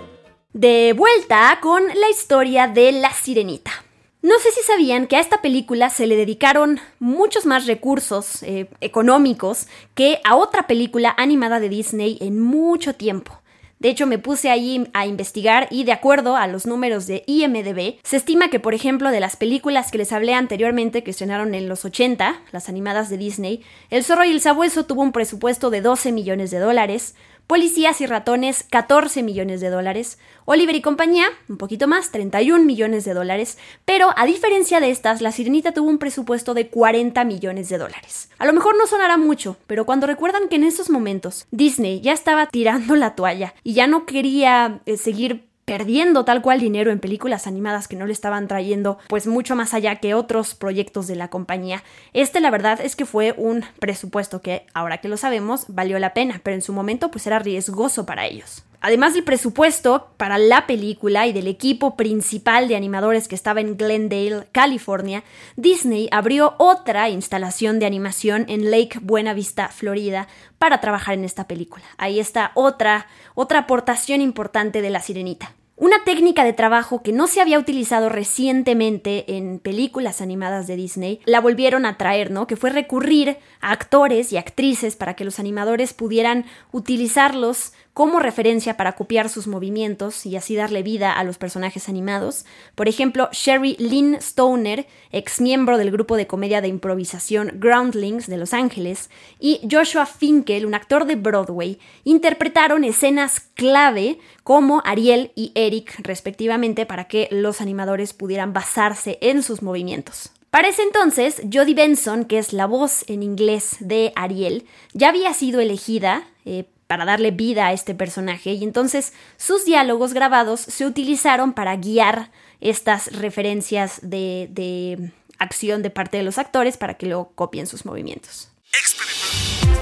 De 0.52 0.92
vuelta 0.95 1.59
con 1.62 1.83
la 1.87 2.11
historia 2.11 2.69
de 2.69 2.92
la 2.92 3.11
sirenita. 3.11 3.82
No 4.23 4.38
sé 4.38 4.52
si 4.52 4.62
sabían 4.62 5.09
que 5.09 5.17
a 5.17 5.21
esta 5.21 5.43
película 5.43 5.91
se 5.91 6.07
le 6.07 6.14
dedicaron 6.14 6.79
muchos 7.00 7.45
más 7.45 7.67
recursos 7.67 8.45
eh, 8.45 8.69
económicos 8.81 9.67
que 9.97 10.21
a 10.23 10.37
otra 10.37 10.69
película 10.69 11.12
animada 11.19 11.59
de 11.59 11.69
Disney 11.69 12.19
en 12.21 12.38
mucho 12.38 12.95
tiempo. 12.95 13.43
De 13.81 13.88
hecho, 13.88 14.07
me 14.07 14.21
puse 14.21 14.49
ahí 14.49 14.88
a 14.93 15.07
investigar 15.07 15.67
y 15.73 15.83
de 15.83 15.91
acuerdo 15.91 16.37
a 16.37 16.47
los 16.47 16.67
números 16.67 17.09
de 17.09 17.25
IMDB, 17.26 17.97
se 18.05 18.17
estima 18.17 18.49
que, 18.49 18.61
por 18.61 18.75
ejemplo, 18.75 19.11
de 19.11 19.19
las 19.19 19.35
películas 19.35 19.91
que 19.91 19.99
les 19.99 20.12
hablé 20.12 20.35
anteriormente, 20.35 21.02
que 21.02 21.11
estrenaron 21.11 21.52
en 21.57 21.69
los 21.69 21.85
80, 21.85 22.43
las 22.52 22.69
animadas 22.69 23.11
de 23.11 23.19
Disney, 23.19 23.64
El 23.91 24.05
zorro 24.05 24.25
y 24.25 24.31
el 24.31 24.41
sabueso 24.41 24.87
tuvo 24.87 25.02
un 25.02 25.11
presupuesto 25.11 25.69
de 25.69 25.81
12 25.81 26.12
millones 26.12 26.52
de 26.52 26.61
dólares, 26.61 27.17
Policías 27.47 28.01
y 28.01 28.07
ratones, 28.07 28.65
14 28.71 29.23
millones 29.23 29.61
de 29.61 29.69
dólares. 29.69 30.19
Oliver 30.45 30.75
y 30.75 30.81
compañía, 30.81 31.27
un 31.49 31.59
poquito 31.59 31.87
más, 31.87 32.11
31 32.11 32.65
millones 32.65 33.05
de 33.05 33.15
dólares. 33.15 33.59
Pero 33.85 34.15
a 34.17 34.27
diferencia 34.27 34.81
de 34.81 34.91
estas, 34.91 35.21
La 35.21 35.33
Sirenita 35.33 35.73
tuvo 35.73 35.91
un 35.91 35.99
presupuesto 35.99 36.55
de 36.55 36.69
40 36.69 37.25
millones 37.25 37.69
de 37.69 37.79
dólares. 37.79 38.31
A 38.39 38.47
lo 38.47 38.53
mejor 38.53 38.77
no 38.79 38.87
sonará 38.87 39.17
mucho, 39.17 39.57
pero 39.67 39.85
cuando 39.85 40.07
recuerdan 40.07 40.49
que 40.49 40.57
en 40.57 40.65
esos 40.65 40.89
momentos 40.89 41.47
Disney 41.51 42.01
ya 42.01 42.13
estaba 42.13 42.47
tirando 42.47 42.97
la 42.97 43.15
toalla 43.15 43.55
y 43.63 43.75
ya 43.75 43.87
no 43.87 44.07
quería 44.07 44.81
eh, 44.87 44.97
seguir 44.97 45.51
perdiendo 45.73 46.26
tal 46.26 46.43
cual 46.43 46.61
dinero 46.61 46.91
en 46.91 46.99
películas 46.99 47.47
animadas 47.47 47.88
que 47.88 47.97
no 47.97 48.05
le 48.05 48.12
estaban 48.12 48.47
trayendo 48.47 48.99
pues 49.09 49.26
mucho 49.26 49.57
más 49.57 49.73
allá 49.73 49.97
que 49.97 50.12
otros 50.12 50.55
proyectos 50.55 51.07
de 51.07 51.17
la 51.17 51.29
compañía. 51.29 51.83
Este 52.12 52.43
la 52.43 52.50
verdad 52.50 52.79
es 52.83 52.95
que 52.95 53.07
fue 53.07 53.33
un 53.38 53.64
presupuesto 53.79 54.43
que 54.43 54.67
ahora 54.75 54.99
que 54.99 55.09
lo 55.09 55.17
sabemos 55.17 55.64
valió 55.69 55.99
la 55.99 56.12
pena, 56.12 56.43
pero 56.45 56.57
en 56.57 56.61
su 56.61 56.75
momento 56.75 57.11
pues 57.11 57.26
era 57.26 57.38
riesgoso 57.38 58.05
para 58.05 58.26
ellos. 58.26 58.64
Además 58.83 59.14
del 59.14 59.25
presupuesto 59.25 60.11
para 60.19 60.37
la 60.37 60.67
película 60.67 61.26
y 61.26 61.33
del 61.33 61.47
equipo 61.47 61.97
principal 61.97 62.69
de 62.69 62.76
animadores 62.76 63.26
que 63.26 63.35
estaba 63.35 63.62
en 63.62 63.79
Glendale, 63.79 64.49
California, 64.52 65.25
Disney 65.57 66.07
abrió 66.12 66.55
otra 66.59 67.09
instalación 67.09 67.79
de 67.79 67.87
animación 67.87 68.45
en 68.49 68.71
Lake 68.71 68.99
Buena 69.00 69.33
Vista, 69.33 69.69
Florida, 69.69 70.29
para 70.59 70.83
trabajar 70.83 71.14
en 71.14 71.25
esta 71.25 71.49
película. 71.49 71.85
Ahí 71.97 72.21
está 72.21 72.52
otra, 72.57 73.07
otra 73.35 73.61
aportación 73.61 74.21
importante 74.21 74.83
de 74.83 74.91
La 74.91 75.00
Sirenita. 75.00 75.55
Una 75.83 76.05
técnica 76.05 76.45
de 76.45 76.53
trabajo 76.53 77.03
que 77.03 77.11
no 77.11 77.27
se 77.27 77.41
había 77.41 77.59
utilizado 77.59 78.09
recientemente 78.09 79.37
en 79.37 79.59
películas 79.59 80.21
animadas 80.21 80.69
de 80.69 80.77
Disney, 80.77 81.19
la 81.25 81.41
volvieron 81.41 81.87
a 81.87 81.99
traer, 81.99 82.31
¿no? 82.31 82.47
Que 82.47 82.55
fue 82.55 82.71
recurrir 82.71 83.37
a 83.61 83.73
actores 83.73 84.33
y 84.33 84.37
actrices 84.37 84.95
para 84.95 85.15
que 85.15 85.25
los 85.25 85.41
animadores 85.41 85.93
pudieran 85.93 86.45
utilizarlos 86.71 87.73
como 87.95 88.21
referencia 88.21 88.77
para 88.77 88.93
copiar 88.93 89.29
sus 89.29 89.47
movimientos 89.47 90.25
y 90.25 90.37
así 90.37 90.57
darle 90.57 90.83
vida 90.83 91.13
a 91.13 91.25
los 91.25 91.39
personajes 91.39 91.89
animados. 91.89 92.47
Por 92.75 92.89
ejemplo, 92.89 93.29
Sherry 93.33 93.77
Lynn 93.79 94.15
Stoner, 94.15 94.87
ex 95.11 95.41
miembro 95.41 95.77
del 95.77 95.91
grupo 95.91 96.17
de 96.17 96.27
comedia 96.27 96.61
de 96.61 96.69
improvisación 96.69 97.53
Groundlings 97.57 98.27
de 98.27 98.39
Los 98.39 98.55
Ángeles, 98.55 99.11
y 99.39 99.61
Joshua 99.71 100.07
Finkel, 100.07 100.65
un 100.65 100.75
actor 100.75 101.05
de 101.05 101.17
Broadway, 101.17 101.79
interpretaron 102.05 102.85
escenas 102.85 103.41
clave 103.41 104.19
como 104.43 104.83
Ariel 104.85 105.33
y 105.35 105.53
Eric, 105.55 106.01
respectivamente, 106.03 106.87
para 106.87 107.05
que 107.05 107.29
los 107.31 107.61
animadores 107.61 108.15
pudieran 108.15 108.53
basarse 108.53 109.19
en 109.21 109.43
sus 109.43 109.63
movimientos. 109.63 110.31
Para 110.53 110.69
ese 110.69 110.83
entonces, 110.83 111.41
Jodie 111.51 111.75
Benson, 111.75 112.27
que 112.27 112.39
es 112.39 112.53
la 112.53 112.67
voz 112.67 113.05
en 113.09 113.23
inglés 113.23 113.77
de 113.81 114.13
Ariel, 114.17 114.67
ya 114.93 115.09
había 115.09 115.33
sido 115.33 115.61
elegida 115.61 116.25
eh, 116.45 116.65
para 116.93 117.07
darle 117.07 117.31
vida 117.31 117.69
a 117.69 117.73
este 117.73 117.95
personaje 117.95 118.53
y 118.53 118.63
entonces 118.65 119.15
sus 119.39 119.65
diálogos 119.65 120.13
grabados 120.13 120.61
se 120.61 120.85
utilizaron 120.85 121.55
para 121.55 121.75
guiar 121.77 122.31
estas 122.61 123.11
referencias 123.19 124.01
de, 124.03 124.49
de 124.51 125.11
acción 125.39 125.83
de 125.83 125.89
parte 125.89 126.19
de 126.19 126.23
los 126.23 126.37
actores 126.37 126.77
para 126.77 126.99
que 126.99 127.07
lo 127.07 127.31
copien 127.35 127.67
sus 127.67 127.87
movimientos. 127.87 128.51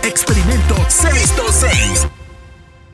Experimento 0.04 0.76
626. 0.88 2.06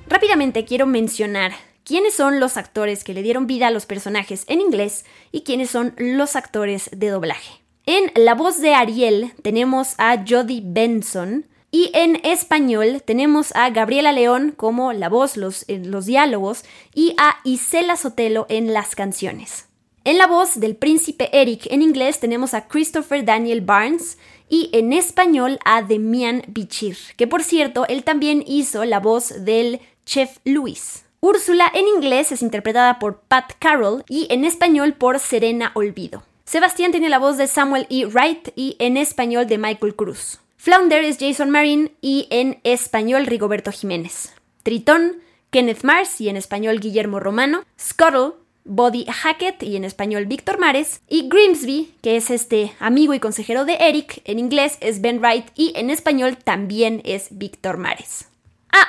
Rápidamente 0.09 0.65
quiero 0.65 0.87
mencionar 0.87 1.53
quiénes 1.85 2.15
son 2.15 2.41
los 2.41 2.57
actores 2.57 3.05
que 3.05 3.13
le 3.13 3.23
dieron 3.23 3.47
vida 3.47 3.67
a 3.67 3.71
los 3.71 3.85
personajes 3.85 4.45
en 4.49 4.63
inglés 4.63 5.05
y 5.31 5.43
quiénes 5.43 5.69
son 5.69 5.93
los 5.99 6.37
actores 6.37 6.89
de 6.91 7.11
doblaje. 7.11 7.61
En 7.85 8.11
la 8.15 8.35
voz 8.35 8.63
de 8.63 8.73
Ariel 8.73 9.35
tenemos 9.43 9.95
a 9.99 10.25
Jodie 10.27 10.63
Benson 10.65 11.45
y 11.71 11.91
en 11.95 12.21
español 12.25 13.03
tenemos 13.05 13.55
a 13.55 13.71
Gabriela 13.71 14.13
León 14.13 14.55
como 14.57 14.93
la 14.93 15.09
voz, 15.09 15.37
los, 15.37 15.65
los 15.69 16.07
diálogos 16.07 16.65
y 16.95 17.15
a 17.19 17.37
Isela 17.45 17.97
Sotelo 17.97 18.47
en 18.49 18.73
las 18.73 18.95
canciones. 18.95 19.67
En 20.05 20.19
la 20.19 20.27
voz 20.27 20.61
del 20.61 20.77
príncipe 20.77 21.29
Eric 21.33 21.67
en 21.71 21.83
inglés 21.83 22.21
tenemos 22.21 22.55
a 22.55 22.69
Christopher 22.69 23.25
Daniel 23.25 23.61
Barnes 23.61 24.19
y 24.49 24.71
en 24.73 24.93
español 24.93 25.59
a 25.65 25.83
Demian 25.83 26.45
Bichir, 26.47 26.97
que 27.17 27.27
por 27.27 27.43
cierto 27.43 27.87
él 27.89 28.05
también 28.05 28.45
hizo 28.47 28.85
la 28.85 29.01
voz 29.01 29.45
del 29.45 29.81
chef 30.05 30.39
Luis. 30.45 31.05
Úrsula 31.21 31.71
en 31.75 31.89
inglés 31.89 32.31
es 32.31 32.43
interpretada 32.43 33.01
por 33.01 33.21
Pat 33.23 33.55
Carroll 33.59 34.05
y 34.09 34.29
en 34.31 34.45
español 34.45 34.95
por 34.95 35.19
Serena 35.19 35.73
Olvido. 35.75 36.23
Sebastián 36.45 36.93
tiene 36.93 37.09
la 37.09 37.19
voz 37.19 37.37
de 37.37 37.49
Samuel 37.49 37.89
E. 37.91 38.07
Wright 38.07 38.51
y 38.55 38.77
en 38.79 38.97
español 38.97 39.49
de 39.49 39.59
Michael 39.59 39.97
Cruz. 39.97 40.39
Flounder 40.67 41.05
es 41.05 41.19
Jason 41.21 41.51
Marin 41.51 41.93
y 42.01 42.27
en 42.29 42.59
español 42.65 43.27
Rigoberto 43.27 43.71
Jiménez. 43.71 44.35
Tritón, 44.65 45.23
Kenneth 45.51 45.85
Mars 45.85 46.21
y 46.21 46.29
en 46.29 46.37
español 46.37 46.81
Guillermo 46.81 47.21
Romano. 47.21 47.63
Scuttle, 47.79 48.33
Body 48.65 49.07
Hackett 49.09 49.63
y 49.63 49.77
en 49.77 49.85
español 49.85 50.27
Víctor 50.27 50.59
Mares. 50.59 51.03
Y 51.09 51.29
Grimsby, 51.29 51.95
que 52.03 52.17
es 52.17 52.31
este 52.31 52.73
amigo 52.81 53.15
y 53.15 53.21
consejero 53.21 53.65
de 53.65 53.77
Eric, 53.77 54.23
en 54.25 54.41
inglés 54.41 54.77
es 54.81 55.01
Ben 55.01 55.21
Wright 55.21 55.47
y 55.55 55.73
en 55.77 55.89
español 55.89 56.37
también 56.37 57.01
es 57.05 57.29
Víctor 57.31 57.77
Mares. 57.77 58.27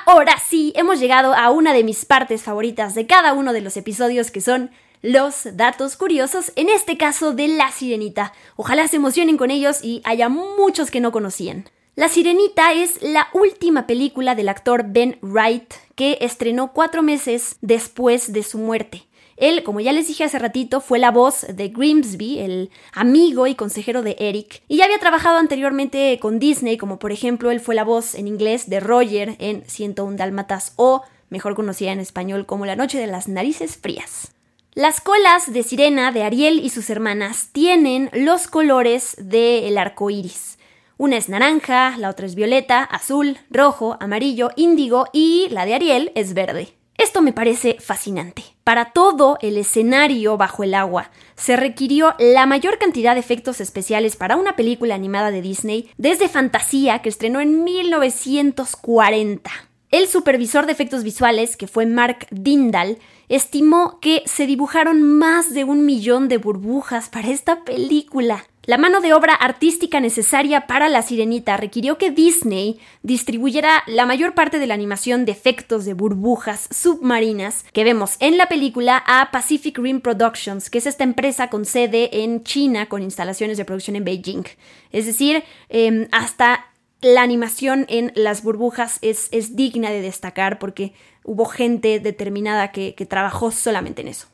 Ahora 0.07 0.39
sí, 0.39 0.73
hemos 0.75 0.99
llegado 0.99 1.35
a 1.35 1.51
una 1.51 1.73
de 1.73 1.83
mis 1.83 2.05
partes 2.05 2.41
favoritas 2.41 2.95
de 2.95 3.05
cada 3.05 3.33
uno 3.33 3.53
de 3.53 3.61
los 3.61 3.77
episodios 3.77 4.31
que 4.31 4.41
son 4.41 4.71
los 5.01 5.55
datos 5.55 5.97
curiosos, 5.97 6.51
en 6.55 6.69
este 6.69 6.97
caso 6.97 7.33
de 7.33 7.47
La 7.47 7.71
Sirenita. 7.71 8.33
Ojalá 8.55 8.87
se 8.87 8.97
emocionen 8.97 9.37
con 9.37 9.51
ellos 9.51 9.83
y 9.83 10.01
haya 10.03 10.29
muchos 10.29 10.91
que 10.91 10.99
no 10.99 11.11
conocían. 11.11 11.69
La 11.95 12.09
Sirenita 12.09 12.73
es 12.73 13.01
la 13.01 13.27
última 13.33 13.87
película 13.87 14.35
del 14.35 14.49
actor 14.49 14.85
Ben 14.87 15.17
Wright 15.21 15.73
que 15.95 16.19
estrenó 16.21 16.71
cuatro 16.73 17.01
meses 17.01 17.57
después 17.61 18.33
de 18.33 18.43
su 18.43 18.59
muerte. 18.59 19.07
Él, 19.35 19.63
como 19.63 19.79
ya 19.79 19.91
les 19.93 20.07
dije 20.07 20.23
hace 20.23 20.39
ratito, 20.39 20.81
fue 20.81 20.97
la 20.99 21.11
voz 21.11 21.45
de 21.47 21.69
Grimsby, 21.69 22.39
el 22.39 22.71
amigo 22.93 23.45
y 23.45 23.55
consejero 23.55 24.01
de 24.01 24.15
Eric, 24.19 24.63
y 24.67 24.77
ya 24.77 24.85
había 24.85 24.99
trabajado 24.99 25.37
anteriormente 25.37 26.17
con 26.19 26.39
Disney, 26.39 26.77
como 26.77 26.97
por 26.97 27.11
ejemplo 27.11 27.51
él 27.51 27.59
fue 27.59 27.75
la 27.75 27.83
voz 27.83 28.15
en 28.15 28.27
inglés 28.27 28.67
de 28.69 28.79
Roger 28.79 29.35
en 29.39 29.63
101 29.67 30.17
Dálmatas 30.17 30.73
o, 30.75 31.03
mejor 31.29 31.55
conocida 31.55 31.91
en 31.91 31.99
español 31.99 32.45
como 32.45 32.65
La 32.65 32.75
Noche 32.75 32.99
de 32.99 33.07
las 33.07 33.27
Narices 33.27 33.77
Frías. 33.77 34.36
Las 34.77 35.01
colas 35.01 35.51
de 35.51 35.63
sirena 35.63 36.11
de 36.11 36.21
Ariel 36.21 36.59
y 36.63 36.69
sus 36.69 36.91
hermanas 36.91 37.49
tienen 37.51 38.11
los 38.13 38.45
colores 38.45 39.15
del 39.17 39.75
arco 39.75 40.11
iris. 40.11 40.59
Una 40.97 41.17
es 41.17 41.29
naranja, 41.29 41.97
la 41.97 42.11
otra 42.11 42.27
es 42.27 42.35
violeta, 42.35 42.83
azul, 42.83 43.39
rojo, 43.49 43.97
amarillo, 43.99 44.51
índigo 44.55 45.07
y 45.11 45.47
la 45.49 45.65
de 45.65 45.73
Ariel 45.73 46.11
es 46.13 46.35
verde. 46.35 46.75
Esto 46.95 47.23
me 47.23 47.33
parece 47.33 47.77
fascinante. 47.79 48.43
Para 48.63 48.91
todo 48.91 49.39
el 49.41 49.57
escenario 49.57 50.37
bajo 50.37 50.63
el 50.63 50.75
agua 50.75 51.09
se 51.35 51.55
requirió 51.55 52.13
la 52.19 52.45
mayor 52.45 52.77
cantidad 52.77 53.15
de 53.15 53.21
efectos 53.21 53.59
especiales 53.59 54.15
para 54.15 54.35
una 54.35 54.55
película 54.55 54.93
animada 54.93 55.31
de 55.31 55.41
Disney 55.41 55.89
desde 55.97 56.29
Fantasía 56.29 57.01
que 57.01 57.09
estrenó 57.09 57.41
en 57.41 57.63
1940. 57.63 59.49
El 59.89 60.07
supervisor 60.07 60.65
de 60.67 60.73
efectos 60.73 61.03
visuales, 61.03 61.55
que 61.55 61.65
fue 61.65 61.85
Mark 61.85 62.27
Dindal, 62.29 62.99
estimó 63.29 63.99
que 63.99 64.23
se 64.25 64.45
dibujaron 64.45 65.01
más 65.01 65.53
de 65.53 65.63
un 65.63 65.85
millón 65.85 66.27
de 66.27 66.37
burbujas 66.37 67.09
para 67.09 67.29
esta 67.29 67.63
película. 67.63 68.45
La 68.67 68.77
mano 68.77 68.99
de 68.99 69.13
obra 69.13 69.33
artística 69.33 70.01
necesaria 70.01 70.67
para 70.67 70.89
La 70.89 71.01
Sirenita 71.01 71.55
requirió 71.55 71.97
que 71.97 72.11
Disney 72.11 72.81
distribuyera 73.01 73.81
la 73.87 74.05
mayor 74.05 74.33
parte 74.33 74.59
de 74.59 74.67
la 74.67 74.73
animación 74.73 75.23
de 75.23 75.31
efectos 75.31 75.85
de 75.85 75.93
burbujas 75.93 76.67
submarinas 76.69 77.63
que 77.71 77.85
vemos 77.85 78.17
en 78.19 78.37
la 78.37 78.49
película 78.49 79.01
a 79.07 79.31
Pacific 79.31 79.77
Rim 79.77 80.01
Productions, 80.01 80.69
que 80.69 80.79
es 80.79 80.85
esta 80.85 81.05
empresa 81.05 81.49
con 81.49 81.63
sede 81.63 82.23
en 82.23 82.43
China 82.43 82.89
con 82.89 83.03
instalaciones 83.03 83.57
de 83.57 83.63
producción 83.63 83.95
en 83.95 84.03
Beijing. 84.03 84.43
Es 84.91 85.05
decir, 85.05 85.45
em, 85.69 86.09
hasta 86.11 86.65
la 87.01 87.21
animación 87.21 87.85
en 87.87 88.11
las 88.15 88.43
burbujas 88.43 88.99
es, 89.01 89.29
es, 89.31 89.55
digna 89.55 89.91
de 89.91 90.01
destacar 90.01 90.59
porque 90.59 90.93
hubo 91.27 91.45
gente 91.45 91.99
determinada 91.99 92.71
que, 92.71 92.93
trabajó 93.07 93.51
solamente 93.51 94.01
en 94.01 94.07
eso. 94.07 94.27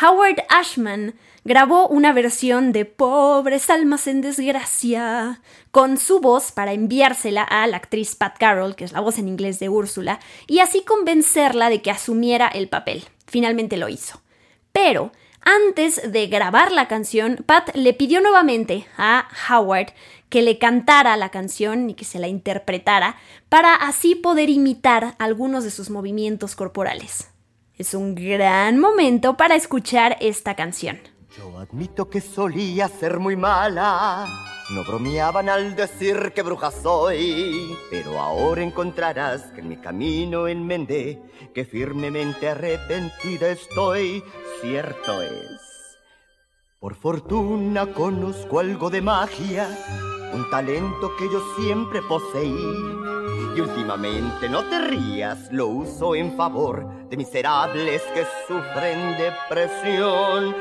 Howard 0.00 0.44
Ashman 0.50 1.14
grabó 1.44 1.88
una 1.88 2.12
versión 2.12 2.72
de 2.72 2.84
Pobres 2.84 3.70
almas 3.70 4.06
en 4.06 4.20
desgracia 4.20 5.40
con 5.70 5.96
su 5.96 6.20
voz 6.20 6.52
para 6.52 6.74
enviársela 6.74 7.42
a 7.42 7.66
la 7.66 7.78
actriz 7.78 8.14
Pat 8.14 8.36
Carroll, 8.38 8.76
que 8.76 8.84
es 8.84 8.92
la 8.92 9.00
voz 9.00 9.18
en 9.18 9.26
inglés 9.26 9.58
de 9.58 9.70
Úrsula, 9.70 10.20
y 10.46 10.58
así 10.58 10.84
convencerla 10.84 11.70
de 11.70 11.80
que 11.80 11.90
asumiera 11.90 12.46
el 12.48 12.68
papel. 12.68 13.04
Finalmente 13.26 13.78
lo 13.78 13.88
hizo. 13.88 14.20
Pero 14.72 15.12
antes 15.40 16.12
de 16.12 16.26
grabar 16.26 16.72
la 16.72 16.88
canción, 16.88 17.38
Pat 17.46 17.70
le 17.74 17.94
pidió 17.94 18.20
nuevamente 18.20 18.86
a 18.98 19.28
Howard 19.48 19.92
que 20.28 20.42
le 20.42 20.58
cantara 20.58 21.16
la 21.16 21.30
canción 21.30 21.90
y 21.90 21.94
que 21.94 22.04
se 22.04 22.18
la 22.18 22.28
interpretara 22.28 23.16
para 23.48 23.74
así 23.74 24.14
poder 24.14 24.50
imitar 24.50 25.14
algunos 25.18 25.64
de 25.64 25.70
sus 25.70 25.90
movimientos 25.90 26.56
corporales. 26.56 27.28
Es 27.78 27.94
un 27.94 28.14
gran 28.14 28.78
momento 28.78 29.36
para 29.36 29.54
escuchar 29.54 30.16
esta 30.20 30.54
canción. 30.54 30.98
Yo 31.36 31.58
admito 31.58 32.08
que 32.08 32.22
solía 32.22 32.88
ser 32.88 33.20
muy 33.20 33.36
mala. 33.36 34.26
No 34.70 34.82
bromeaban 34.84 35.48
al 35.48 35.76
decir 35.76 36.32
que 36.34 36.42
bruja 36.42 36.70
soy, 36.70 37.76
pero 37.90 38.18
ahora 38.18 38.62
encontrarás 38.62 39.42
que 39.52 39.60
en 39.60 39.68
mi 39.68 39.76
camino 39.76 40.48
enmendé, 40.48 41.22
que 41.54 41.64
firmemente 41.64 42.48
arrepentida 42.48 43.48
estoy, 43.50 44.24
cierto 44.62 45.22
es. 45.22 45.60
Por 46.80 46.94
fortuna 46.94 47.92
conozco 47.92 48.58
algo 48.58 48.90
de 48.90 49.02
magia, 49.02 49.68
un 50.36 50.50
talento 50.50 51.16
que 51.16 51.30
yo 51.32 51.42
siempre 51.56 52.02
poseí. 52.02 52.54
Y 53.56 53.60
últimamente, 53.60 54.48
no 54.48 54.64
te 54.64 54.78
rías, 54.80 55.50
lo 55.50 55.66
uso 55.68 56.14
en 56.14 56.36
favor 56.36 57.08
de 57.08 57.16
miserables 57.16 58.02
que 58.14 58.26
sufren 58.46 59.16
depresión. 59.16 60.54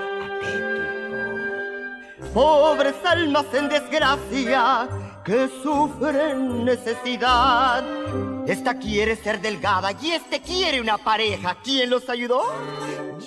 Pobres 2.34 2.96
almas 3.04 3.46
en 3.54 3.70
desgracia 3.70 4.88
que 5.26 5.50
sufren 5.62 6.64
necesidad. 6.64 7.84
Esta 8.48 8.78
quiere 8.78 9.16
ser 9.16 9.42
delgada 9.42 9.92
y 10.02 10.12
este 10.12 10.42
quiere 10.42 10.80
una 10.80 10.98
pareja. 10.98 11.58
¿Quién 11.64 11.90
los 11.90 12.10
ayudó? 12.10 12.44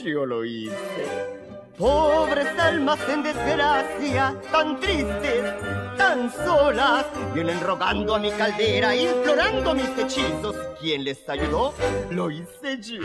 Yo 0.03 0.25
lo 0.25 0.45
hice. 0.45 1.39
Pobres 1.79 2.59
almas 2.59 2.99
en 3.09 3.23
desgracia, 3.23 4.35
tan 4.51 4.81
tristes, 4.81 5.55
tan 5.99 6.33
solas, 6.33 7.05
vienen 7.35 7.61
rogando 7.61 8.15
a 8.15 8.19
mi 8.19 8.31
caldera, 8.31 8.97
implorando 8.97 9.75
mis 9.75 9.91
hechizos. 9.99 10.57
¿Quién 10.81 11.05
les 11.05 11.29
ayudó? 11.29 11.75
Lo 12.11 12.31
hice 12.31 12.81
yo. 12.81 13.03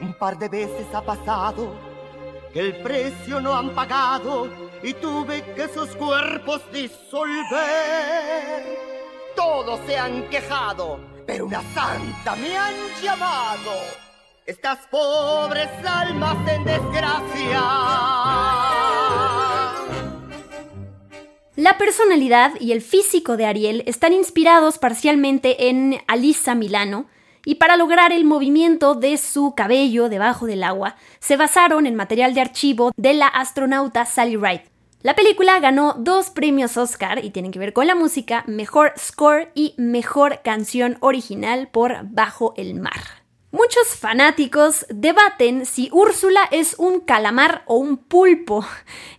Un 0.00 0.14
par 0.14 0.38
de 0.38 0.48
veces 0.48 0.86
ha 0.94 1.02
pasado 1.02 1.74
que 2.52 2.60
el 2.60 2.76
precio 2.82 3.40
no 3.40 3.56
han 3.56 3.70
pagado 3.70 4.48
y 4.84 4.94
tuve 4.94 5.42
que 5.54 5.66
sus 5.66 5.88
cuerpos 5.96 6.62
disolver. 6.72 8.62
Todos 9.34 9.80
se 9.86 9.98
han 9.98 10.28
quejado 10.28 11.16
pero 11.26 11.46
una 11.46 11.60
santa 11.74 12.36
me 12.36 12.56
han 12.56 12.74
llamado. 13.02 13.72
Estas 14.46 14.78
pobres 14.86 15.68
almas 15.84 16.36
en 16.48 16.64
desgracia. 16.64 18.65
La 21.56 21.78
personalidad 21.78 22.52
y 22.60 22.72
el 22.72 22.82
físico 22.82 23.38
de 23.38 23.46
Ariel 23.46 23.82
están 23.86 24.12
inspirados 24.12 24.76
parcialmente 24.76 25.70
en 25.70 25.96
Alisa 26.06 26.54
Milano, 26.54 27.06
y 27.46 27.54
para 27.54 27.78
lograr 27.78 28.12
el 28.12 28.26
movimiento 28.26 28.94
de 28.94 29.16
su 29.16 29.54
cabello 29.56 30.10
debajo 30.10 30.44
del 30.44 30.62
agua, 30.62 30.96
se 31.18 31.38
basaron 31.38 31.86
en 31.86 31.94
material 31.94 32.34
de 32.34 32.42
archivo 32.42 32.92
de 32.98 33.14
la 33.14 33.28
astronauta 33.28 34.04
Sally 34.04 34.36
Ride. 34.36 34.64
La 35.00 35.14
película 35.14 35.58
ganó 35.58 35.94
dos 35.98 36.28
premios 36.28 36.76
Oscar 36.76 37.24
y 37.24 37.30
tienen 37.30 37.52
que 37.52 37.58
ver 37.58 37.72
con 37.72 37.86
la 37.86 37.94
música, 37.94 38.44
mejor 38.46 38.92
score 38.98 39.50
y 39.54 39.74
mejor 39.78 40.42
canción 40.44 40.98
original 41.00 41.68
por 41.68 42.00
Bajo 42.02 42.52
el 42.58 42.74
Mar. 42.74 43.25
Muchos 43.52 43.94
fanáticos 43.94 44.84
debaten 44.88 45.66
si 45.66 45.88
Úrsula 45.92 46.48
es 46.50 46.74
un 46.78 47.00
calamar 47.00 47.62
o 47.66 47.76
un 47.76 47.96
pulpo 47.96 48.66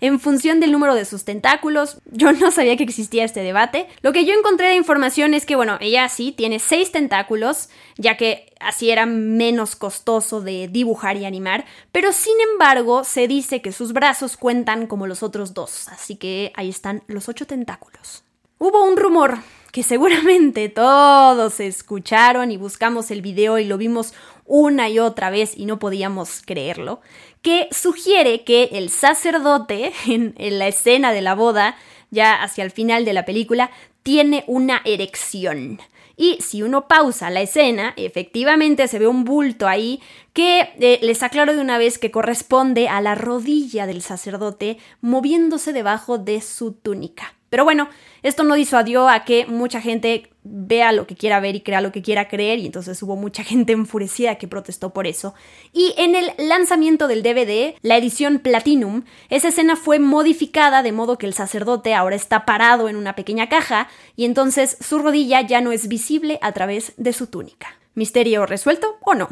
en 0.02 0.20
función 0.20 0.60
del 0.60 0.74
número 0.74 0.96
de 0.96 1.06
sus 1.06 1.24
tentáculos. 1.24 2.02
Yo 2.12 2.34
no 2.34 2.52
sabía 2.52 2.76
que 2.76 2.84
existía 2.84 3.24
este 3.24 3.42
debate. 3.42 3.88
Lo 4.02 4.12
que 4.12 4.26
yo 4.26 4.34
encontré 4.34 4.68
de 4.68 4.76
información 4.76 5.34
es 5.34 5.46
que, 5.46 5.56
bueno, 5.56 5.78
ella 5.80 6.08
sí 6.10 6.34
tiene 6.34 6.60
seis 6.60 6.92
tentáculos, 6.92 7.70
ya 7.98 8.18
que 8.18 8.54
así 8.60 8.92
era 8.92 9.06
menos 9.06 9.76
costoso 9.78 10.42
de 10.42 10.68
dibujar 10.68 11.16
y 11.16 11.26
animar, 11.26 11.66
pero 11.94 12.12
sin 12.12 12.36
embargo 12.52 13.06
se 13.06 13.28
dice 13.28 13.62
que 13.62 13.72
sus 13.72 13.94
brazos 13.94 14.36
cuentan 14.36 14.88
como 14.88 15.08
los 15.08 15.24
otros 15.24 15.54
dos, 15.54 15.88
así 15.88 16.18
que 16.18 16.52
ahí 16.56 16.70
están 16.70 17.02
los 17.08 17.30
ocho 17.30 17.48
tentáculos. 17.48 18.24
Hubo 18.60 18.84
un 18.84 18.98
rumor 18.98 19.38
que 19.78 19.84
seguramente 19.84 20.70
todos 20.76 21.60
escucharon 21.60 22.50
y 22.50 22.58
buscamos 22.58 23.12
el 23.12 23.22
video 23.22 23.60
y 23.60 23.66
lo 23.66 23.78
vimos 23.78 24.16
una 24.44 24.90
y 24.90 24.98
otra 24.98 25.30
vez 25.30 25.56
y 25.56 25.66
no 25.66 25.78
podíamos 25.78 26.42
creerlo, 26.44 27.00
que 27.44 27.68
sugiere 27.70 28.44
que 28.44 28.70
el 28.72 28.90
sacerdote 28.90 29.94
en, 30.08 30.34
la 30.58 30.68
escena 30.68 31.14
de 31.14 31.22
la 31.22 31.36
boda, 31.36 31.76
ya 32.10 32.42
hacia 32.42 32.64
el 32.64 32.72
final 32.72 33.06
de 33.06 33.14
la 33.14 33.24
película, 33.24 33.70
tiene 34.02 34.46
una 34.48 34.82
erección. 34.84 35.80
Y 36.16 36.40
si 36.42 36.64
uno 36.64 36.88
pausa 36.88 37.30
la 37.30 37.42
escena, 37.42 37.94
efectivamente 37.98 38.88
se 38.88 38.98
ve 38.98 39.06
un 39.06 39.26
bulto 39.26 39.68
ahí 39.68 40.02
que 40.34 40.72
eh, 40.80 40.98
les 41.04 41.22
aclaro 41.22 41.54
de 41.54 41.62
una 41.62 41.78
vez 41.78 42.00
que 42.00 42.10
corresponde 42.10 42.90
a 42.90 43.00
la 43.00 43.14
rodilla 43.14 43.86
del 43.86 44.02
sacerdote 44.02 44.80
moviéndose 45.02 45.72
debajo 45.72 46.18
de 46.18 46.42
su 46.42 46.72
túnica. 46.72 47.37
Pero 47.50 47.64
bueno, 47.64 47.88
esto 48.24 48.44
no 48.44 48.56
disuadió 48.56 49.08
a 49.08 49.24
que 49.24 49.46
mucha 49.46 49.80
gente 49.80 50.30
vea 50.44 50.92
lo 50.92 51.08
que 51.08 51.16
quiera 51.16 51.40
ver 51.40 51.56
y 51.56 51.62
crea 51.62 51.82
lo 51.82 51.92
que 51.92 52.02
quiera 52.02 52.28
creer, 52.28 52.60
y 52.60 52.66
entonces 52.66 53.02
hubo 53.04 53.16
mucha 53.16 53.44
gente 53.46 53.74
enfurecida 53.74 54.36
que 54.36 54.48
protestó 54.48 54.92
por 54.92 55.08
eso. 55.08 55.34
Y 55.72 55.94
en 55.98 56.16
el 56.16 56.32
lanzamiento 56.38 57.08
del 57.08 57.24
DVD, 57.24 57.76
la 57.82 57.98
edición 57.98 58.40
Platinum, 58.40 59.04
esa 59.30 59.50
escena 59.50 59.76
fue 59.76 60.00
modificada 60.00 60.84
de 60.84 60.92
modo 60.92 61.18
que 61.18 61.26
el 61.26 61.34
sacerdote 61.34 61.94
ahora 61.94 62.16
está 62.16 62.46
parado 62.46 62.90
en 62.90 62.96
una 62.96 63.16
pequeña 63.16 63.50
caja, 63.50 63.88
y 64.16 64.26
entonces 64.26 64.78
su 64.82 65.00
rodilla 65.00 65.42
ya 65.42 65.62
no 65.62 65.72
es 65.72 65.88
visible 65.88 66.40
a 66.42 66.52
través 66.52 66.94
de 66.98 67.14
su 67.14 67.28
túnica. 67.28 67.78
¿Misterio 67.94 68.46
resuelto 68.46 68.98
o 69.02 69.16
no? 69.16 69.30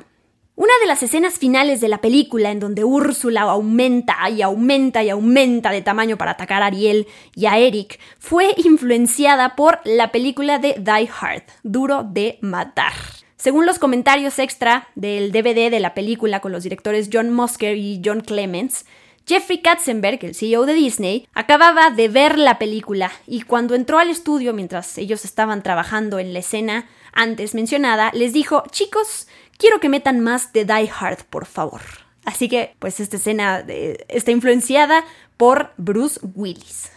Una 0.58 0.72
de 0.80 0.88
las 0.88 1.04
escenas 1.04 1.38
finales 1.38 1.82
de 1.82 1.90
la 1.90 2.00
película 2.00 2.50
en 2.50 2.62
donde 2.62 2.86
Úrsula 2.86 3.42
aumenta 3.42 4.30
y 4.30 4.42
aumenta 4.42 5.04
y 5.04 5.10
aumenta 5.10 5.70
de 5.72 5.82
tamaño 5.82 6.18
para 6.18 6.32
atacar 6.32 6.64
a 6.64 6.68
Ariel 6.68 7.08
y 7.36 7.48
a 7.48 7.58
Eric 7.58 8.00
fue 8.20 8.54
influenciada 8.64 9.58
por 9.58 9.82
la 9.84 10.14
película 10.14 10.58
de 10.58 10.76
Die 10.80 11.10
Hard, 11.20 11.44
Duro 11.64 12.04
de 12.10 12.38
Matar. 12.40 12.94
Según 13.36 13.66
los 13.66 13.80
comentarios 13.80 14.40
extra 14.40 14.88
del 14.96 15.34
DVD 15.34 15.70
de 15.70 15.82
la 15.82 15.94
película 15.94 16.40
con 16.40 16.54
los 16.54 16.64
directores 16.64 17.10
John 17.12 17.34
Musker 17.34 17.76
y 17.76 18.02
John 18.04 18.22
Clements, 18.22 18.86
Jeffrey 19.28 19.60
Katzenberg, 19.60 20.24
el 20.24 20.36
CEO 20.36 20.66
de 20.66 20.74
Disney, 20.74 21.28
acababa 21.34 21.90
de 21.90 22.08
ver 22.08 22.38
la 22.38 22.60
película 22.60 23.12
y 23.28 23.42
cuando 23.42 23.76
entró 23.76 24.00
al 24.00 24.10
estudio 24.10 24.54
mientras 24.54 24.98
ellos 25.00 25.26
estaban 25.26 25.64
trabajando 25.64 26.20
en 26.20 26.32
la 26.32 26.40
escena 26.40 26.88
antes 27.12 27.56
mencionada, 27.56 28.12
les 28.14 28.34
dijo, 28.34 28.64
chicos, 28.72 29.28
quiero 29.58 29.80
que 29.80 29.90
metan 29.90 30.20
más 30.20 30.54
de 30.54 30.66
Die 30.66 30.90
Hard, 31.00 31.26
por 31.30 31.46
favor. 31.46 31.82
Así 32.26 32.50
que, 32.50 32.76
pues 32.80 33.00
esta 33.00 33.18
escena 33.18 33.66
está 34.08 34.32
influenciada 34.32 35.06
por 35.38 35.74
Bruce 35.78 36.20
Willis. 36.36 36.92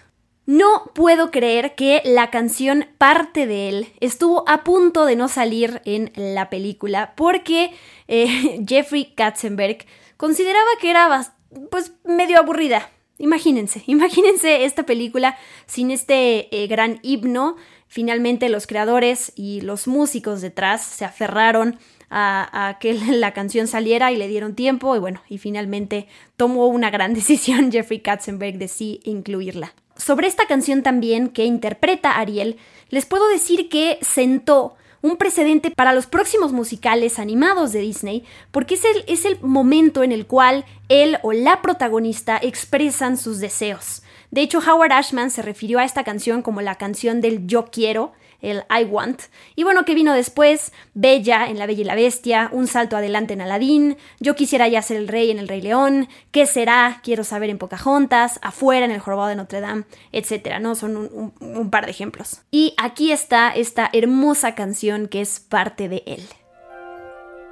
No 0.46 0.90
puedo 0.94 1.30
creer 1.30 1.74
que 1.74 2.00
la 2.06 2.30
canción 2.30 2.86
Parte 2.96 3.46
de 3.46 3.68
él 3.68 3.88
estuvo 4.00 4.48
a 4.48 4.64
punto 4.64 5.04
de 5.04 5.14
no 5.14 5.28
salir 5.28 5.82
en 5.84 6.10
la 6.14 6.48
película 6.48 7.12
porque 7.16 7.74
eh, 8.08 8.64
Jeffrey 8.66 9.12
Katzenberg 9.14 9.84
consideraba 10.16 10.70
que 10.80 10.88
era 10.88 11.34
pues 11.70 11.92
medio 12.04 12.38
aburrida. 12.38 12.90
Imagínense, 13.18 13.82
imagínense 13.86 14.64
esta 14.64 14.86
película 14.86 15.36
sin 15.66 15.90
este 15.90 16.48
eh, 16.50 16.66
gran 16.66 16.98
himno. 17.02 17.56
Finalmente 17.86 18.48
los 18.48 18.66
creadores 18.66 19.32
y 19.36 19.60
los 19.60 19.86
músicos 19.86 20.40
detrás 20.40 20.82
se 20.82 21.04
aferraron 21.04 21.78
a, 22.10 22.78
que 22.80 22.94
la 22.94 23.32
canción 23.32 23.66
saliera 23.66 24.12
y 24.12 24.16
le 24.16 24.28
dieron 24.28 24.54
tiempo 24.54 24.94
y 24.96 24.98
bueno, 24.98 25.22
y 25.28 25.38
finalmente 25.38 26.08
tomó 26.36 26.66
una 26.66 26.90
gran 26.90 27.14
decisión 27.14 27.70
Jeffrey 27.72 28.00
Katzenberg 28.00 28.58
de 28.58 28.68
sí 28.68 29.00
incluirla. 29.04 29.74
Sobre 29.96 30.28
esta 30.28 30.46
canción 30.46 30.82
también 30.82 31.28
que 31.28 31.44
interpreta 31.44 32.18
Ariel, 32.18 32.56
les 32.90 33.04
puedo 33.04 33.28
decir 33.28 33.68
que 33.68 33.98
sentó 34.00 34.76
un 35.02 35.16
precedente 35.16 35.70
para 35.70 35.92
los 35.92 36.06
próximos 36.06 36.52
musicales 36.52 37.18
animados 37.18 37.72
de 37.72 37.80
Disney, 37.80 38.24
porque 38.50 38.74
es 38.74 38.84
el, 38.84 39.04
es 39.06 39.24
el 39.24 39.40
momento 39.40 40.02
en 40.02 40.12
el 40.12 40.26
cual 40.26 40.64
él 40.88 41.18
o 41.22 41.32
la 41.32 41.62
protagonista 41.62 42.38
expresan 42.40 43.16
sus 43.16 43.38
deseos. 43.38 44.02
De 44.30 44.40
hecho, 44.40 44.58
Howard 44.58 44.92
Ashman 44.92 45.30
se 45.30 45.42
refirió 45.42 45.78
a 45.78 45.84
esta 45.84 46.04
canción 46.04 46.42
como 46.42 46.60
la 46.60 46.74
canción 46.74 47.20
del 47.20 47.46
yo 47.46 47.66
quiero, 47.66 48.12
el 48.40 48.64
I 48.70 48.84
Want. 48.84 49.22
Y 49.56 49.64
bueno, 49.64 49.84
que 49.84 49.94
vino 49.94 50.14
después? 50.14 50.72
Bella 50.94 51.48
en 51.48 51.58
La 51.58 51.66
Bella 51.66 51.80
y 51.80 51.84
la 51.84 51.94
Bestia, 51.94 52.48
Un 52.52 52.66
Salto 52.66 52.96
Adelante 52.96 53.34
en 53.34 53.40
Aladín, 53.40 53.96
Yo 54.20 54.34
quisiera 54.36 54.68
ya 54.68 54.82
ser 54.82 54.96
el 54.96 55.08
rey 55.08 55.30
en 55.30 55.38
El 55.38 55.48
Rey 55.48 55.60
León, 55.60 56.08
¿Qué 56.30 56.46
será? 56.46 57.00
Quiero 57.02 57.24
saber 57.24 57.50
en 57.50 57.58
Pocahontas, 57.58 58.38
Afuera 58.42 58.84
en 58.84 58.92
El 58.92 59.00
Jorobado 59.00 59.28
de 59.28 59.36
Notre 59.36 59.60
Dame, 59.60 59.84
etc. 60.12 60.58
¿no? 60.60 60.74
Son 60.74 61.32
un 61.40 61.70
par 61.70 61.84
de 61.84 61.90
ejemplos. 61.90 62.42
Y 62.50 62.74
aquí 62.76 63.12
está 63.12 63.50
esta 63.50 63.90
hermosa 63.92 64.54
canción 64.54 65.08
que 65.08 65.20
es 65.20 65.40
parte 65.40 65.88
de 65.88 66.02
él. 66.06 66.26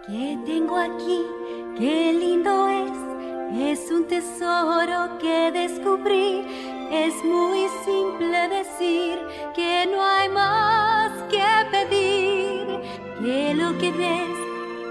¿Qué 0.07 0.39
tengo 0.47 0.77
aquí? 0.77 1.23
Qué 1.77 2.13
lindo 2.13 2.69
es. 2.69 3.81
Es 3.81 3.91
un 3.91 4.07
tesoro 4.07 5.19
que 5.19 5.51
descubrí 5.53 6.45
es 6.91 7.25
muy 7.25 7.67
simple 7.85 8.49
decir 8.49 9.19
que 9.55 9.87
no 9.91 10.03
hay 10.03 10.29
más 10.29 11.11
que 11.31 11.45
pedir, 11.71 12.81
que 13.21 13.55
lo 13.55 13.77
que 13.79 13.91
ves 13.93 14.39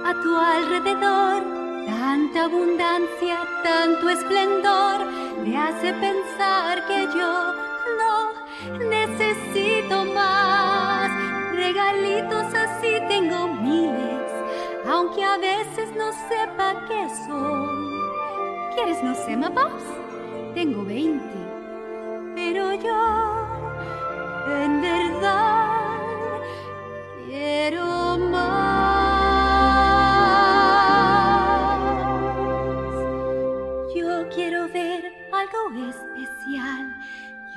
a 0.05 0.13
tu 0.21 0.35
alrededor, 0.35 1.43
tanta 1.85 2.45
abundancia, 2.45 3.39
tanto 3.63 4.09
esplendor, 4.09 5.05
me 5.43 5.57
hace 5.57 5.93
pensar 5.93 6.85
que 6.87 7.07
yo 7.15 7.53
no 7.99 8.89
necesito 8.89 10.05
más. 10.05 11.09
Regalitos 11.53 12.53
así 12.53 12.99
tengo 13.07 13.47
miles, 13.47 14.31
aunque 14.87 15.23
a 15.23 15.37
veces 15.37 15.89
no 15.95 16.11
sepa 16.27 16.85
qué 16.87 17.07
son. 17.25 17.69
¿Quieres 18.75 19.01
no 19.01 19.15
sé, 19.15 19.37
papás? 19.37 19.81
Tengo 20.53 20.83
veinte 20.83 21.44
pero 22.35 22.73
yo 22.73 23.47
en 24.47 24.81
verdad 24.81 26.41
quiero 27.25 28.17
más. 28.17 28.65
Yo 33.95 34.27
quiero 34.35 34.67
ver 34.67 35.13
algo 35.31 35.89
especial. 35.89 36.93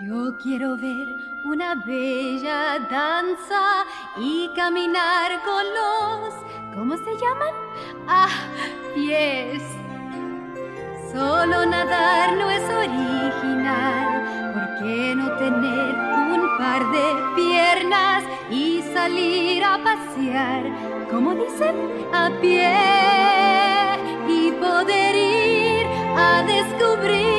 Yo 0.01 0.39
quiero 0.39 0.77
ver 0.77 1.09
una 1.45 1.75
bella 1.75 2.79
danza 2.89 3.85
y 4.17 4.49
caminar 4.55 5.43
con 5.43 5.65
los, 5.79 6.35
¿cómo 6.73 6.97
se 6.97 7.17
llaman? 7.17 7.53
Ah, 8.07 8.29
pies. 8.95 9.63
Solo 11.13 11.67
nadar 11.67 12.37
no 12.37 12.49
es 12.49 12.63
original 12.63 14.18
qué 14.89 15.15
no 15.15 15.31
tener 15.37 15.95
un 16.35 16.57
par 16.57 16.81
de 16.91 17.07
piernas 17.37 18.25
y 18.51 18.81
salir 18.95 19.63
a 19.63 19.77
pasear, 19.85 20.63
como 21.11 21.35
dicen, 21.35 21.75
a 22.13 22.31
pie 22.41 22.73
y 24.29 24.51
poder 24.53 25.15
ir 25.15 25.87
a 26.17 26.43
descubrir 26.43 27.38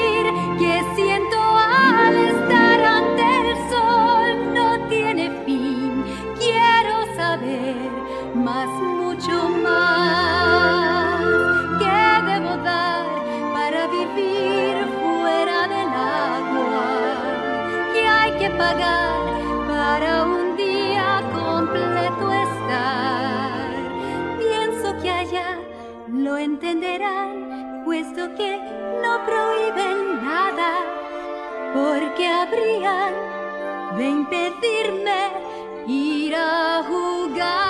para 18.78 20.26
un 20.26 20.56
día 20.56 21.24
completo 21.34 22.32
estar. 22.32 23.72
Pienso 24.38 25.02
que 25.02 25.10
allá 25.10 25.58
lo 26.08 26.38
entenderán, 26.38 27.84
puesto 27.84 28.36
que 28.36 28.60
no 29.02 29.26
prohíben 29.26 30.24
nada, 30.24 30.72
porque 31.74 32.28
habrían 32.28 33.14
de 33.98 34.10
impedirme 34.10 35.32
ir 35.88 36.36
a 36.36 36.84
jugar. 36.88 37.69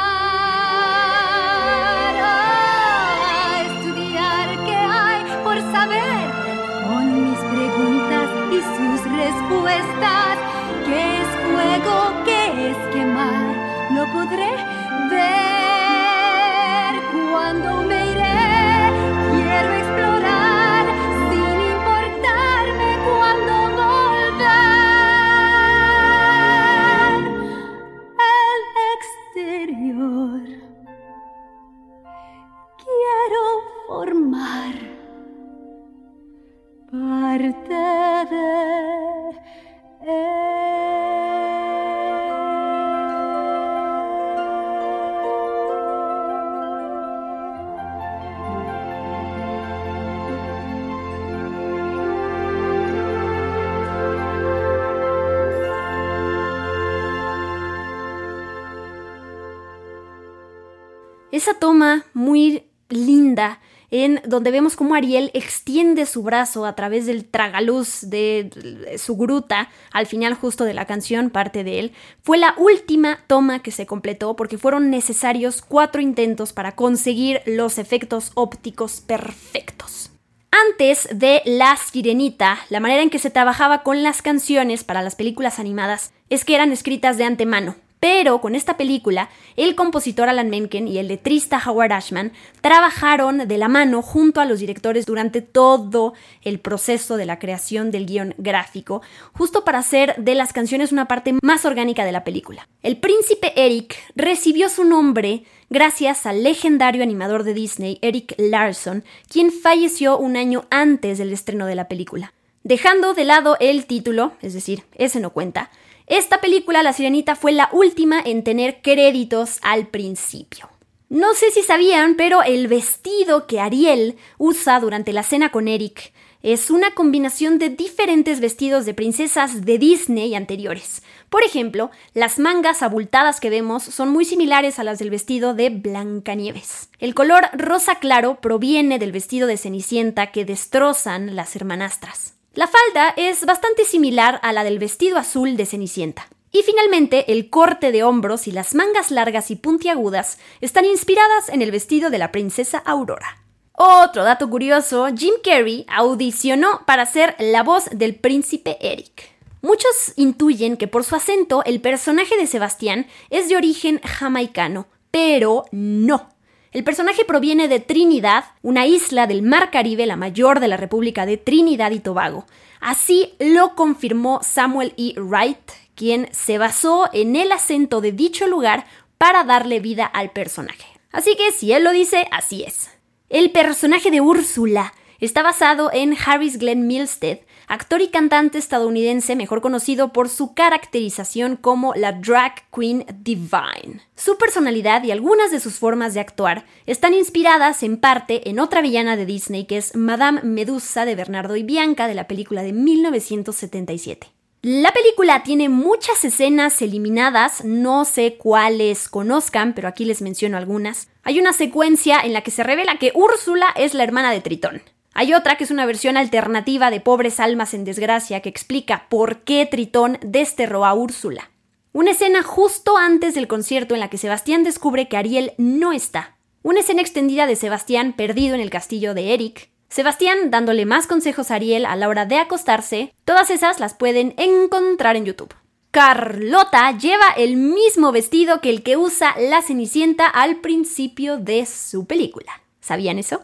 Donde 64.26 64.52
vemos 64.52 64.76
cómo 64.76 64.96
Ariel 64.96 65.32
extiende 65.34 66.06
su 66.06 66.24
brazo 66.24 66.66
a 66.66 66.76
través 66.76 67.06
del 67.06 67.26
tragaluz 67.26 68.02
de 68.10 68.96
su 68.98 69.18
gruta, 69.18 69.70
al 69.92 70.06
final 70.06 70.34
justo 70.34 70.64
de 70.64 70.74
la 70.74 70.86
canción, 70.86 71.30
parte 71.30 71.64
de 71.64 71.80
él, 71.80 71.92
fue 72.22 72.38
la 72.38 72.56
última 72.58 73.20
toma 73.28 73.60
que 73.62 73.72
se 73.72 73.86
completó 73.86 74.36
porque 74.36 74.58
fueron 74.58 74.90
necesarios 74.90 75.62
cuatro 75.62 76.02
intentos 76.02 76.54
para 76.54 76.76
conseguir 76.76 77.42
los 77.46 77.78
efectos 77.78 78.32
ópticos 78.36 79.02
perfectos. 79.02 80.12
Antes 80.52 81.08
de 81.14 81.42
La 81.46 81.78
Sirenita, 81.78 82.58
la 82.70 82.80
manera 82.80 83.04
en 83.04 83.10
que 83.10 83.20
se 83.20 83.30
trabajaba 83.30 83.84
con 83.84 84.04
las 84.04 84.22
canciones 84.22 84.84
para 84.84 85.02
las 85.02 85.16
películas 85.16 85.60
animadas 85.60 86.12
es 86.30 86.44
que 86.44 86.56
eran 86.56 86.72
escritas 86.72 87.18
de 87.18 87.24
antemano, 87.26 87.76
pero 88.00 88.40
con 88.42 88.56
esta 88.56 88.78
película, 88.78 89.30
el 89.56 89.76
compositor 89.76 90.30
Alan 90.30 90.50
Menken 90.50 90.88
y 90.88 90.98
el 91.00 91.08
letrista 91.08 91.62
Howard 91.66 91.92
Ashman 91.92 92.32
trabajaron 92.62 93.48
de 93.48 93.58
la 93.58 93.68
mano 93.68 94.02
junto 94.02 94.40
a 94.40 94.46
los 94.46 94.60
directores 94.60 95.06
durante 95.06 95.42
todo 95.42 96.14
el 96.42 96.60
proceso 96.60 97.18
de 97.18 97.26
la 97.26 97.40
creación 97.40 97.92
del 97.92 98.06
guion 98.06 98.36
gráfico, 98.38 99.02
justo 99.34 99.66
para 99.66 99.80
hacer 99.80 100.16
de 100.18 100.36
las 100.36 100.54
canciones 100.54 100.92
una 100.92 101.08
parte 101.08 101.36
más 101.42 101.66
orgánica 101.66 102.06
de 102.06 102.12
la 102.12 102.24
película. 102.24 102.68
El 102.84 102.98
príncipe 102.98 103.54
Eric 103.56 103.98
recibió 104.16 104.70
su 104.70 104.86
nombre 104.86 105.44
gracias 105.70 106.26
al 106.26 106.44
legendario 106.44 107.04
animador 107.04 107.44
de 107.44 107.54
Disney, 107.54 108.00
Eric 108.02 108.34
Larson, 108.38 109.04
quien 109.28 109.52
falleció 109.52 110.18
un 110.18 110.38
año 110.38 110.66
antes 110.70 111.18
del 111.18 111.34
estreno 111.34 111.66
de 111.66 111.76
la 111.76 111.88
película. 111.88 112.34
Dejando 112.64 113.14
de 113.14 113.24
lado 113.24 113.56
el 113.60 113.86
título, 113.86 114.34
es 114.42 114.54
decir, 114.54 114.84
ese 114.96 115.20
no 115.20 115.30
cuenta, 115.32 115.70
esta 116.10 116.42
película, 116.42 116.84
La 116.84 116.92
Sirenita, 116.92 117.36
fue 117.36 117.52
la 117.52 117.70
última 117.72 118.20
en 118.20 118.44
tener 118.44 118.82
créditos 118.82 119.60
al 119.62 119.88
principio. 119.88 120.70
No 121.08 121.34
sé 121.34 121.52
si 121.52 121.62
sabían, 121.62 122.16
pero 122.16 122.44
el 122.44 122.68
vestido 122.68 123.48
que 123.48 123.60
Ariel 123.60 124.18
usa 124.38 124.80
durante 124.80 125.14
la 125.14 125.24
cena 125.24 125.52
con 125.52 125.68
Eric 125.68 126.12
es 126.42 126.70
una 126.70 126.96
combinación 126.96 127.60
de 127.60 127.70
diferentes 127.70 128.40
vestidos 128.40 128.86
de 128.86 128.94
princesas 128.94 129.66
de 129.66 129.78
Disney 129.78 130.36
anteriores. 130.36 131.04
Por 131.30 131.44
ejemplo, 131.44 131.92
las 132.14 132.40
mangas 132.40 132.82
abultadas 132.82 133.40
que 133.40 133.50
vemos 133.50 133.84
son 133.84 134.10
muy 134.10 134.24
similares 134.26 134.80
a 134.80 134.84
las 134.84 135.00
del 135.00 135.10
vestido 135.10 135.54
de 135.54 135.70
Blancanieves. 135.70 136.90
El 137.00 137.14
color 137.14 137.50
rosa 137.54 137.96
claro 137.96 138.40
proviene 138.42 139.00
del 139.00 139.12
vestido 139.12 139.48
de 139.48 139.58
Cenicienta 139.58 140.32
que 140.32 140.46
destrozan 140.46 141.36
las 141.36 141.56
hermanastras. 141.56 142.39
La 142.60 142.68
falda 142.68 143.14
es 143.16 143.46
bastante 143.46 143.86
similar 143.86 144.42
a 144.44 144.52
la 144.52 144.66
del 144.66 144.80
vestido 144.80 145.18
azul 145.18 145.56
de 145.56 145.66
Cenicienta. 145.66 146.28
Y 146.52 146.62
finalmente, 146.64 147.32
el 147.32 147.50
corte 147.50 147.94
de 147.94 148.04
hombros 148.04 148.50
y 148.50 148.52
las 148.52 148.76
mangas 148.76 149.12
largas 149.12 149.50
y 149.50 149.56
puntiagudas 149.56 150.40
están 150.60 150.84
inspiradas 150.84 151.48
en 151.48 151.62
el 151.62 151.72
vestido 151.72 152.10
de 152.10 152.18
la 152.18 152.34
princesa 152.34 152.80
Aurora. 152.80 153.46
Otro 153.72 154.26
dato 154.26 154.50
curioso, 154.50 155.08
Jim 155.16 155.36
Carrey 155.42 155.86
audicionó 155.88 156.82
para 156.86 157.06
ser 157.06 157.34
la 157.40 157.64
voz 157.64 157.86
del 157.94 158.16
príncipe 158.16 158.78
Eric. 158.82 159.32
Muchos 159.62 160.12
intuyen 160.18 160.76
que 160.76 160.90
por 160.90 161.06
su 161.06 161.16
acento 161.16 161.64
el 161.64 161.80
personaje 161.80 162.36
de 162.36 162.46
Sebastián 162.46 163.08
es 163.30 163.48
de 163.48 163.56
origen 163.56 164.02
jamaicano, 164.04 164.88
pero 165.12 165.64
no. 165.72 166.28
El 166.72 166.84
personaje 166.84 167.26
proviene 167.26 167.68
de 167.68 167.80
Trinidad, 167.80 168.46
una 168.62 168.86
isla 168.86 169.26
del 169.26 169.42
Mar 169.42 169.72
Caribe, 169.72 170.06
la 170.06 170.16
mayor 170.16 170.60
de 170.60 170.68
la 170.68 170.78
República 170.78 171.26
de 171.26 171.38
Trinidad 171.38 171.90
y 171.90 172.00
Tobago. 172.00 172.46
Así 172.80 173.34
lo 173.40 173.74
confirmó 173.74 174.42
Samuel 174.44 174.94
E. 174.96 175.20
Wright, 175.20 175.58
quien 175.96 176.30
se 176.32 176.60
basó 176.60 177.10
en 177.12 177.36
el 177.36 177.52
acento 177.52 178.02
de 178.02 178.12
dicho 178.12 178.48
lugar 178.48 178.86
para 179.18 179.44
darle 179.44 179.80
vida 179.80 180.06
al 180.06 180.30
personaje. 180.32 180.86
Así 181.12 181.36
que 181.36 181.52
si 181.52 181.74
él 181.74 181.84
lo 181.84 181.92
dice, 181.92 182.28
así 182.32 182.64
es. 182.64 182.92
El 183.30 183.50
personaje 183.50 184.12
de 184.12 184.22
Úrsula 184.22 184.94
está 185.20 185.42
basado 185.42 185.90
en 185.92 186.16
Harris 186.24 186.60
Glenn 186.60 186.86
Milstead, 186.86 187.40
actor 187.70 188.02
y 188.02 188.10
cantante 188.10 188.58
estadounidense 188.58 189.38
mejor 189.38 189.62
conocido 189.62 190.12
por 190.12 190.28
su 190.28 190.54
caracterización 190.54 191.56
como 191.56 191.94
la 191.94 192.12
drag 192.12 192.70
queen 192.76 193.06
divine. 193.22 194.02
Su 194.16 194.38
personalidad 194.38 195.04
y 195.04 195.12
algunas 195.12 195.52
de 195.52 195.62
sus 195.62 195.76
formas 195.76 196.14
de 196.14 196.20
actuar 196.20 196.66
están 196.88 197.14
inspiradas 197.14 197.84
en 197.84 197.98
parte 197.98 198.50
en 198.50 198.60
otra 198.60 198.82
villana 198.82 199.16
de 199.16 199.26
Disney 199.26 199.66
que 199.66 199.78
es 199.78 199.96
Madame 199.96 200.42
Medusa 200.42 201.06
de 201.06 201.16
Bernardo 201.16 201.56
y 201.56 201.64
Bianca 201.64 202.08
de 202.08 202.16
la 202.16 202.28
película 202.28 202.64
de 202.64 202.74
1977. 202.74 204.28
La 204.62 204.92
película 204.92 205.44
tiene 205.44 205.70
muchas 205.70 206.26
escenas 206.26 206.82
eliminadas, 206.82 207.64
no 207.64 208.04
sé 208.04 208.36
cuáles 208.38 209.08
conozcan, 209.08 209.74
pero 209.74 209.88
aquí 209.88 210.04
les 210.04 210.22
menciono 210.22 210.58
algunas. 210.58 211.08
Hay 211.24 211.40
una 211.40 211.54
secuencia 211.54 212.20
en 212.20 212.34
la 212.34 212.42
que 212.42 212.52
se 212.52 212.64
revela 212.64 212.98
que 212.98 213.14
Úrsula 213.16 213.68
es 213.78 213.94
la 213.94 214.04
hermana 214.04 214.32
de 214.32 214.42
Tritón. 214.42 214.82
Hay 215.20 215.34
otra 215.34 215.58
que 215.58 215.66
es 215.66 215.72
una 215.72 215.86
versión 215.86 216.16
alternativa 216.16 216.90
de 216.92 217.02
Pobres 217.02 217.42
Almas 217.42 217.74
en 217.74 217.84
Desgracia 217.84 218.40
que 218.40 218.48
explica 218.48 219.08
por 219.10 219.40
qué 219.40 219.66
Tritón 219.66 220.18
desterró 220.22 220.86
a 220.86 220.94
Úrsula. 220.94 221.52
Una 221.92 222.12
escena 222.12 222.42
justo 222.42 222.96
antes 222.96 223.36
del 223.36 223.50
concierto 223.50 223.94
en 223.94 224.00
la 224.00 224.10
que 224.10 224.18
Sebastián 224.18 224.64
descubre 224.64 225.10
que 225.10 225.18
Ariel 225.18 225.52
no 225.58 225.92
está. 225.92 226.38
Una 226.64 226.80
escena 226.80 227.02
extendida 227.02 227.48
de 227.48 227.58
Sebastián 227.58 228.14
perdido 228.14 228.56
en 228.56 228.62
el 228.62 228.70
castillo 228.70 229.14
de 229.14 229.34
Eric. 229.34 229.70
Sebastián 229.90 230.52
dándole 230.52 230.86
más 230.86 231.06
consejos 231.06 231.52
a 231.52 231.56
Ariel 231.56 231.86
a 231.86 231.98
la 231.98 232.08
hora 232.08 232.26
de 232.26 232.38
acostarse. 232.38 233.14
Todas 233.26 233.50
esas 233.50 233.82
las 233.82 233.96
pueden 233.96 234.34
encontrar 234.38 235.18
en 235.18 235.26
YouTube. 235.26 235.54
Carlota 235.92 236.98
lleva 236.98 237.28
el 237.36 237.58
mismo 237.58 238.14
vestido 238.14 238.62
que 238.62 238.70
el 238.70 238.84
que 238.84 238.96
usa 238.96 239.36
la 239.38 239.62
Cenicienta 239.62 240.28
al 240.28 240.62
principio 240.62 241.36
de 241.36 241.66
su 241.66 242.06
película. 242.06 242.62
¿Sabían 242.80 243.20
eso? 243.20 243.42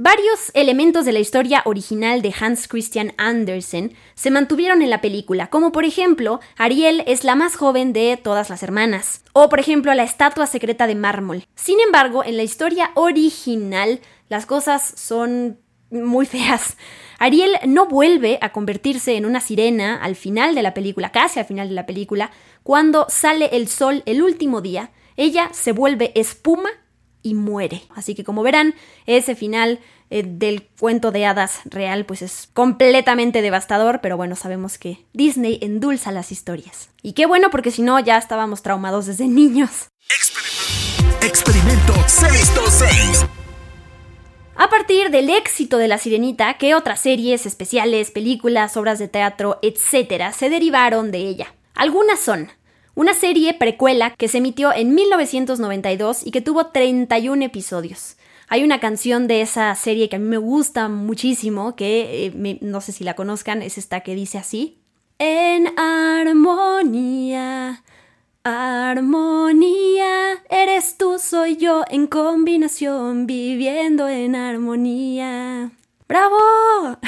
Varios 0.00 0.52
elementos 0.54 1.04
de 1.06 1.10
la 1.10 1.18
historia 1.18 1.62
original 1.64 2.22
de 2.22 2.32
Hans 2.40 2.68
Christian 2.68 3.14
Andersen 3.16 3.94
se 4.14 4.30
mantuvieron 4.30 4.80
en 4.80 4.90
la 4.90 5.00
película, 5.00 5.48
como 5.48 5.72
por 5.72 5.84
ejemplo, 5.84 6.38
Ariel 6.56 7.02
es 7.08 7.24
la 7.24 7.34
más 7.34 7.56
joven 7.56 7.92
de 7.92 8.16
todas 8.16 8.48
las 8.48 8.62
hermanas, 8.62 9.24
o 9.32 9.48
por 9.48 9.58
ejemplo, 9.58 9.92
la 9.94 10.04
estatua 10.04 10.46
secreta 10.46 10.86
de 10.86 10.94
mármol. 10.94 11.46
Sin 11.56 11.80
embargo, 11.80 12.22
en 12.22 12.36
la 12.36 12.44
historia 12.44 12.92
original, 12.94 13.98
las 14.28 14.46
cosas 14.46 14.94
son 14.96 15.58
muy 15.90 16.26
feas. 16.26 16.76
Ariel 17.18 17.56
no 17.66 17.86
vuelve 17.86 18.38
a 18.40 18.52
convertirse 18.52 19.16
en 19.16 19.26
una 19.26 19.40
sirena 19.40 19.96
al 20.00 20.14
final 20.14 20.54
de 20.54 20.62
la 20.62 20.74
película, 20.74 21.10
casi 21.10 21.40
al 21.40 21.46
final 21.46 21.70
de 21.70 21.74
la 21.74 21.86
película, 21.86 22.30
cuando 22.62 23.06
sale 23.08 23.46
el 23.50 23.66
sol 23.66 24.04
el 24.06 24.22
último 24.22 24.60
día, 24.60 24.92
ella 25.16 25.50
se 25.52 25.72
vuelve 25.72 26.12
espuma 26.14 26.70
y 27.28 27.34
muere. 27.34 27.82
Así 27.94 28.14
que 28.14 28.24
como 28.24 28.42
verán, 28.42 28.74
ese 29.06 29.34
final 29.34 29.80
eh, 30.10 30.24
del 30.26 30.66
cuento 30.80 31.12
de 31.12 31.26
hadas 31.26 31.60
real 31.66 32.06
pues 32.06 32.22
es 32.22 32.48
completamente 32.52 33.42
devastador, 33.42 34.00
pero 34.00 34.16
bueno, 34.16 34.36
sabemos 34.36 34.78
que 34.78 35.04
Disney 35.12 35.58
endulza 35.62 36.12
las 36.12 36.32
historias. 36.32 36.90
Y 37.02 37.12
qué 37.12 37.26
bueno 37.26 37.50
porque 37.50 37.70
si 37.70 37.82
no 37.82 38.00
ya 38.00 38.16
estábamos 38.16 38.62
traumados 38.62 39.06
desde 39.06 39.28
niños. 39.28 39.88
Experimento 41.20 41.92
626. 42.06 43.26
A 44.60 44.68
partir 44.70 45.10
del 45.10 45.30
éxito 45.30 45.78
de 45.78 45.86
La 45.86 45.98
Sirenita, 45.98 46.54
que 46.58 46.74
otras 46.74 47.00
series, 47.00 47.46
especiales, 47.46 48.10
películas, 48.10 48.76
obras 48.76 48.98
de 48.98 49.06
teatro, 49.06 49.60
etc., 49.62 50.32
se 50.36 50.50
derivaron 50.50 51.12
de 51.12 51.18
ella. 51.18 51.54
Algunas 51.74 52.18
son 52.18 52.50
una 52.98 53.14
serie 53.14 53.54
precuela 53.54 54.12
que 54.16 54.26
se 54.26 54.38
emitió 54.38 54.74
en 54.74 54.92
1992 54.92 56.26
y 56.26 56.32
que 56.32 56.40
tuvo 56.40 56.66
31 56.66 57.44
episodios. 57.44 58.16
Hay 58.48 58.64
una 58.64 58.80
canción 58.80 59.28
de 59.28 59.40
esa 59.40 59.72
serie 59.76 60.08
que 60.08 60.16
a 60.16 60.18
mí 60.18 60.24
me 60.24 60.36
gusta 60.36 60.88
muchísimo, 60.88 61.76
que 61.76 62.26
eh, 62.26 62.58
no 62.60 62.80
sé 62.80 62.90
si 62.90 63.04
la 63.04 63.14
conozcan, 63.14 63.62
es 63.62 63.78
esta 63.78 64.00
que 64.00 64.16
dice 64.16 64.36
así. 64.36 64.78
En 65.20 65.78
armonía, 65.78 67.84
armonía, 68.42 70.42
eres 70.50 70.98
tú, 70.98 71.20
soy 71.20 71.56
yo, 71.56 71.84
en 71.90 72.08
combinación, 72.08 73.28
viviendo 73.28 74.08
en 74.08 74.34
armonía. 74.34 75.70
¡Bravo! 76.08 76.36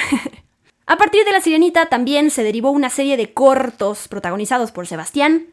a 0.85 0.97
partir 0.97 1.25
de 1.25 1.33
La 1.33 1.41
Sirenita 1.41 1.87
también 1.87 2.31
se 2.31 2.43
derivó 2.43 2.71
una 2.71 2.89
serie 2.89 3.17
de 3.17 3.33
cortos 3.33 4.07
protagonizados 4.07 4.71
por 4.71 4.87
Sebastián, 4.87 5.47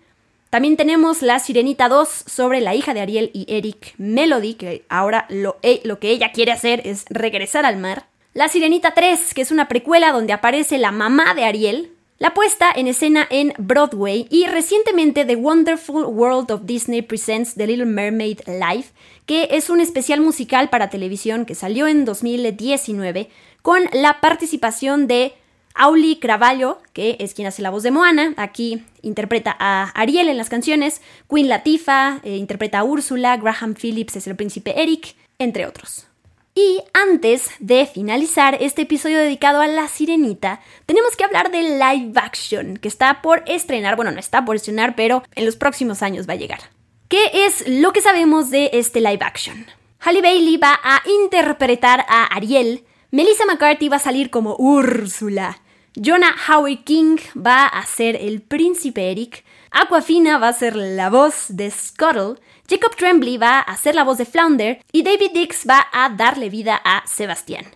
también 0.51 0.77
tenemos 0.77 1.21
La 1.21 1.39
Sirenita 1.39 1.89
2 1.89 2.09
sobre 2.09 2.61
la 2.61 2.75
hija 2.75 2.95
de 2.95 3.01
Ariel 3.01 3.31
y 3.35 3.45
Eric, 3.49 3.95
Melody, 3.99 4.55
que 4.55 4.85
ahora 4.89 5.27
lo, 5.29 5.59
e, 5.63 5.83
lo, 5.85 5.99
que 5.99 6.11
ella 6.11 6.33
quiere 6.33 6.53
hacer 6.53 6.81
es 6.87 7.05
regresar 7.11 7.67
al 7.67 7.77
mar. 7.77 8.07
La 8.33 8.49
Sirenita 8.49 8.95
3, 8.95 9.35
que 9.35 9.43
es 9.43 9.51
una 9.51 9.69
precuela 9.69 10.11
donde 10.11 10.33
aparece 10.33 10.79
la 10.79 10.91
mamá 10.91 11.35
de 11.35 11.45
Ariel. 11.45 11.93
La 12.19 12.35
puesta 12.35 12.73
en 12.75 12.89
escena 12.89 13.27
en 13.31 13.53
Broadway 13.59 14.27
y 14.31 14.47
recientemente 14.47 15.25
The 15.25 15.37
Wonderful 15.37 16.05
World 16.05 16.51
of 16.51 16.63
Disney 16.65 17.03
Presents 17.03 17.55
The 17.55 17.67
Little 17.67 17.85
Mermaid 17.85 18.41
Live, 18.47 18.87
que 19.27 19.49
es 19.53 19.71
un 19.71 19.81
especial 19.81 20.21
musical 20.21 20.71
para 20.71 20.91
televisión 20.91 21.45
que 21.45 21.55
salió 21.55 21.87
en 21.87 22.05
2019 22.05 23.29
con 23.63 23.83
la 23.93 24.21
participación 24.21 25.07
de 25.07 25.35
Auli 25.79 26.17
Cravallo, 26.17 26.83
que 26.93 27.17
es 27.21 27.35
quien 27.35 27.47
hace 27.47 27.62
la 27.62 27.71
voz 27.71 27.85
de 27.85 27.91
Moana, 27.93 28.35
aquí 28.37 28.85
interpreta 29.01 29.57
a 29.59 29.85
Ariel 29.95 30.29
en 30.29 30.37
las 30.37 30.49
canciones, 30.49 31.01
Queen 31.31 31.49
Latifah 31.49 32.21
eh, 32.25 32.37
interpreta 32.37 32.81
a 32.81 32.85
Úrsula, 32.85 33.37
Graham 33.37 33.75
Phillips 33.75 34.17
es 34.17 34.27
el 34.27 34.37
príncipe 34.37 34.83
Eric, 34.83 35.14
entre 35.38 35.67
otros. 35.67 36.09
Y 36.55 36.83
antes 36.93 37.51
de 37.61 37.87
finalizar 37.87 38.59
este 38.61 38.83
episodio 38.83 39.19
dedicado 39.19 39.61
a 39.61 39.69
La 39.69 39.87
Sirenita, 39.87 40.61
tenemos 40.87 41.14
que 41.14 41.23
hablar 41.23 41.53
de 41.53 41.62
live 41.62 42.12
action, 42.17 42.77
que 42.77 42.88
está 42.88 43.23
por 43.23 43.45
estrenar, 43.47 43.95
bueno, 43.95 44.11
no 44.11 44.19
está 44.19 44.45
por 44.45 44.57
estrenar, 44.57 44.97
pero 44.97 45.23
en 45.37 45.47
los 45.47 45.55
próximos 45.55 46.03
años 46.03 46.29
va 46.29 46.33
a 46.33 46.37
llegar. 46.37 46.59
¿Qué 47.07 47.47
es 47.47 47.69
lo 47.69 47.93
que 47.93 48.01
sabemos 48.01 48.51
de 48.51 48.71
este 48.73 49.01
live 49.01 49.21
action? 49.21 49.67
Halle 50.01 50.21
Bailey 50.21 50.57
va 50.57 50.81
a 50.83 51.01
interpretar 51.23 52.05
a 52.09 52.25
Ariel, 52.25 52.85
Melissa 53.12 53.47
McCarthy 53.47 53.88
va 53.88 53.97
a 53.97 54.01
salir 54.01 54.29
como 54.29 54.57
Úrsula, 54.57 55.62
Jonah 56.01 56.37
Howie 56.47 56.85
King 56.85 57.19
va 57.35 57.67
a 57.67 57.85
ser 57.85 58.15
el 58.15 58.41
príncipe 58.41 59.11
Eric, 59.11 59.45
Aquafina 59.73 60.39
va 60.39 60.49
a 60.49 60.53
ser 60.53 60.77
la 60.77 61.11
voz 61.11 61.47
de 61.49 61.73
Scuttle, 61.73 62.37
Jacob 62.69 62.95
Tremblay 62.95 63.37
va 63.37 63.59
a 63.59 63.77
ser 63.77 63.97
la 63.97 64.05
voz 64.05 64.17
de 64.17 64.25
Flounder 64.25 64.81
y 64.93 65.03
David 65.03 65.33
Dix 65.35 65.67
va 65.69 65.89
a 65.93 66.11
darle 66.11 66.51
vida 66.51 66.81
a 66.85 67.03
Sebastián. 67.09 67.67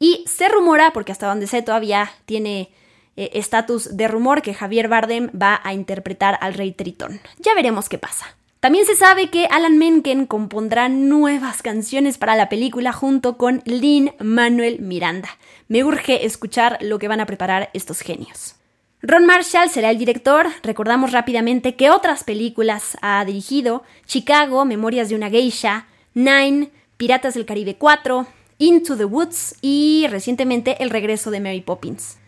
Y 0.00 0.24
se 0.26 0.48
rumora, 0.48 0.92
porque 0.92 1.12
hasta 1.12 1.28
donde 1.28 1.46
sé 1.46 1.62
todavía 1.62 2.10
tiene 2.26 2.72
eh, 3.14 3.30
estatus 3.34 3.96
de 3.96 4.08
rumor, 4.08 4.42
que 4.42 4.54
Javier 4.54 4.88
Bardem 4.88 5.30
va 5.30 5.60
a 5.62 5.72
interpretar 5.72 6.36
al 6.40 6.54
rey 6.54 6.72
Tritón. 6.72 7.20
Ya 7.38 7.54
veremos 7.54 7.88
qué 7.88 7.98
pasa. 7.98 8.37
También 8.60 8.86
se 8.86 8.96
sabe 8.96 9.30
que 9.30 9.46
Alan 9.46 9.78
Menken 9.78 10.26
compondrá 10.26 10.88
nuevas 10.88 11.62
canciones 11.62 12.18
para 12.18 12.34
la 12.34 12.48
película 12.48 12.92
junto 12.92 13.36
con 13.36 13.62
Lin 13.64 14.12
Manuel 14.18 14.80
Miranda. 14.80 15.28
Me 15.68 15.84
urge 15.84 16.26
escuchar 16.26 16.76
lo 16.80 16.98
que 16.98 17.06
van 17.06 17.20
a 17.20 17.26
preparar 17.26 17.70
estos 17.72 18.00
genios. 18.00 18.56
Ron 19.00 19.26
Marshall 19.26 19.70
será 19.70 19.90
el 19.90 19.98
director. 19.98 20.48
Recordamos 20.64 21.12
rápidamente 21.12 21.76
que 21.76 21.90
otras 21.90 22.24
películas 22.24 22.98
ha 23.00 23.24
dirigido: 23.24 23.84
Chicago, 24.06 24.64
Memorias 24.64 25.08
de 25.08 25.14
una 25.14 25.30
Geisha, 25.30 25.86
Nine, 26.14 26.72
Piratas 26.96 27.34
del 27.34 27.46
Caribe 27.46 27.76
4, 27.76 28.26
Into 28.58 28.96
the 28.96 29.04
Woods 29.04 29.54
y 29.62 30.06
recientemente 30.10 30.82
El 30.82 30.90
regreso 30.90 31.30
de 31.30 31.38
Mary 31.38 31.60
Poppins. 31.60 32.18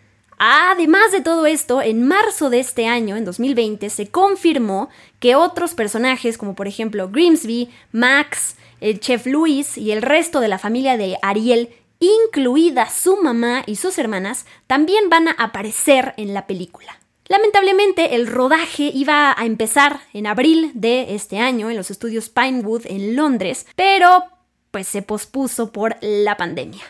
Además 0.42 1.12
de 1.12 1.20
todo 1.20 1.44
esto, 1.44 1.82
en 1.82 2.08
marzo 2.08 2.48
de 2.48 2.60
este 2.60 2.86
año, 2.86 3.14
en 3.14 3.26
2020, 3.26 3.90
se 3.90 4.08
confirmó 4.08 4.88
que 5.18 5.34
otros 5.34 5.74
personajes, 5.74 6.38
como 6.38 6.54
por 6.54 6.66
ejemplo 6.66 7.10
Grimsby, 7.10 7.68
Max, 7.92 8.56
el 8.80 9.00
chef 9.00 9.26
Luis 9.26 9.76
y 9.76 9.90
el 9.90 10.00
resto 10.00 10.40
de 10.40 10.48
la 10.48 10.58
familia 10.58 10.96
de 10.96 11.18
Ariel, 11.20 11.68
incluida 11.98 12.88
su 12.88 13.18
mamá 13.18 13.64
y 13.66 13.76
sus 13.76 13.98
hermanas, 13.98 14.46
también 14.66 15.10
van 15.10 15.28
a 15.28 15.32
aparecer 15.32 16.14
en 16.16 16.32
la 16.32 16.46
película. 16.46 16.98
Lamentablemente, 17.28 18.14
el 18.14 18.26
rodaje 18.26 18.90
iba 18.94 19.38
a 19.38 19.44
empezar 19.44 20.00
en 20.14 20.26
abril 20.26 20.70
de 20.72 21.14
este 21.14 21.38
año 21.38 21.68
en 21.68 21.76
los 21.76 21.90
estudios 21.90 22.30
Pinewood 22.30 22.86
en 22.86 23.14
Londres, 23.14 23.66
pero 23.76 24.24
pues 24.70 24.88
se 24.88 25.02
pospuso 25.02 25.70
por 25.70 25.96
la 26.00 26.38
pandemia. 26.38 26.82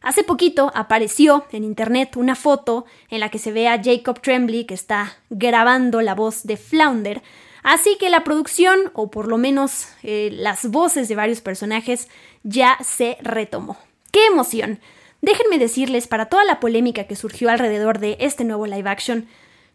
Hace 0.00 0.22
poquito 0.22 0.70
apareció 0.74 1.44
en 1.50 1.64
internet 1.64 2.16
una 2.16 2.36
foto 2.36 2.86
en 3.10 3.20
la 3.20 3.30
que 3.30 3.38
se 3.38 3.52
ve 3.52 3.68
a 3.68 3.82
Jacob 3.82 4.20
Tremblay 4.20 4.64
que 4.64 4.74
está 4.74 5.16
grabando 5.28 6.00
la 6.00 6.14
voz 6.14 6.44
de 6.44 6.56
Flounder, 6.56 7.22
así 7.62 7.96
que 7.98 8.08
la 8.08 8.22
producción, 8.22 8.78
o 8.94 9.10
por 9.10 9.26
lo 9.26 9.38
menos 9.38 9.88
eh, 10.02 10.30
las 10.32 10.70
voces 10.70 11.08
de 11.08 11.16
varios 11.16 11.40
personajes, 11.40 12.08
ya 12.44 12.78
se 12.80 13.18
retomó. 13.20 13.76
¡Qué 14.12 14.26
emoción! 14.26 14.78
Déjenme 15.20 15.58
decirles, 15.58 16.06
para 16.06 16.26
toda 16.26 16.44
la 16.44 16.60
polémica 16.60 17.04
que 17.04 17.16
surgió 17.16 17.50
alrededor 17.50 17.98
de 17.98 18.16
este 18.20 18.44
nuevo 18.44 18.66
live 18.66 18.88
action, 18.88 19.26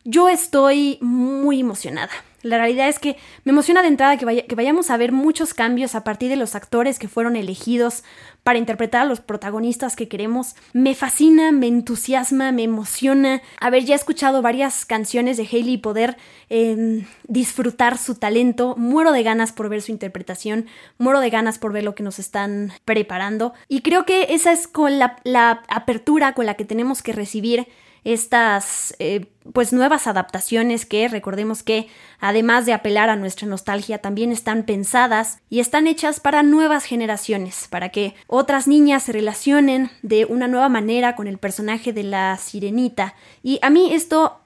yo 0.06 0.30
estoy 0.30 0.98
muy 1.02 1.60
emocionada. 1.60 2.12
La 2.44 2.58
realidad 2.58 2.90
es 2.90 3.00
que 3.00 3.16
me 3.46 3.52
emociona 3.52 3.82
de 3.82 3.88
entrada 3.88 4.18
que, 4.18 4.46
que, 4.46 4.56
vayamos 4.56 4.90
a 4.90 4.98
ver 4.98 5.14
muchos 5.14 5.54
cambios 5.54 5.96
a 5.96 6.04
partir 6.04 6.30
de 6.30 6.36
los 6.36 6.56
actores 6.56 7.00
que 7.00 7.08
fueron 7.08 7.38
elegidos 7.38 8.04
para 8.44 8.60
interpretar 8.60 9.02
a 9.02 9.06
los 9.06 9.22
protagonistas 9.22 9.96
que 9.96 10.08
queremos. 10.08 10.56
Me 10.74 10.96
fascina, 10.96 11.52
me 11.52 11.68
entusiasma, 11.68 12.52
me 12.52 12.64
emociona 12.64 13.42
haber 13.60 13.86
ya 13.86 13.96
escuchado 13.96 14.42
varias 14.42 14.86
canciones 14.86 15.38
de 15.38 15.48
Hailey 15.50 15.74
y 15.74 15.78
poder 15.78 16.18
em, 16.50 17.06
disfrutar 17.28 17.98
su 17.98 18.16
talento. 18.16 18.76
Muero 18.78 19.12
de 19.14 19.24
ganas 19.24 19.54
por 19.54 19.70
ver 19.70 19.82
su 19.82 19.92
interpretación, 19.92 20.68
muero 20.98 21.22
de 21.22 21.30
ganas 21.30 21.58
por 21.58 21.72
ver 21.72 21.84
lo 21.84 21.96
que 21.96 22.04
nos 22.04 22.20
están 22.20 22.74
preparando. 22.86 23.54
Y 23.68 23.82
creo 23.82 24.06
que 24.06 24.28
esa 24.30 24.52
es 24.52 24.68
con 24.68 25.00
la, 25.00 25.18
la 25.24 25.64
apertura 25.70 26.34
con 26.34 26.46
la 26.46 26.56
que 26.56 26.66
tenemos 26.66 27.02
que 27.02 27.14
recibir 27.14 27.68
estas 28.04 28.96
eh, 29.00 29.28
pues 29.54 29.74
nuevas 29.74 30.08
adaptaciones 30.08 30.86
que 30.86 31.08
recordemos 31.08 31.64
que 31.64 31.88
además 32.20 32.66
de 32.66 32.74
apelar 32.74 33.10
a 33.10 33.16
nuestra 33.16 33.48
nostalgia 33.48 34.00
también 34.00 34.32
están 34.32 34.64
pensadas 34.64 35.40
y 35.50 35.60
están 35.60 35.88
hechas 35.88 36.20
para 36.20 36.44
nuevas 36.44 36.86
generaciones, 36.86 37.68
para 37.70 37.90
que 37.90 38.16
otras 38.28 38.68
niñas 38.68 39.04
se 39.04 39.14
relacionen 39.14 39.90
de 40.02 40.26
una 40.26 40.48
nueva 40.48 40.70
manera 40.70 41.16
con 41.16 41.28
el 41.28 41.38
personaje 41.38 41.94
de 41.94 42.04
la 42.04 42.38
sirenita. 42.38 43.16
Y 43.42 43.60
a 43.62 43.70
mí 43.70 43.94
esto, 43.94 44.40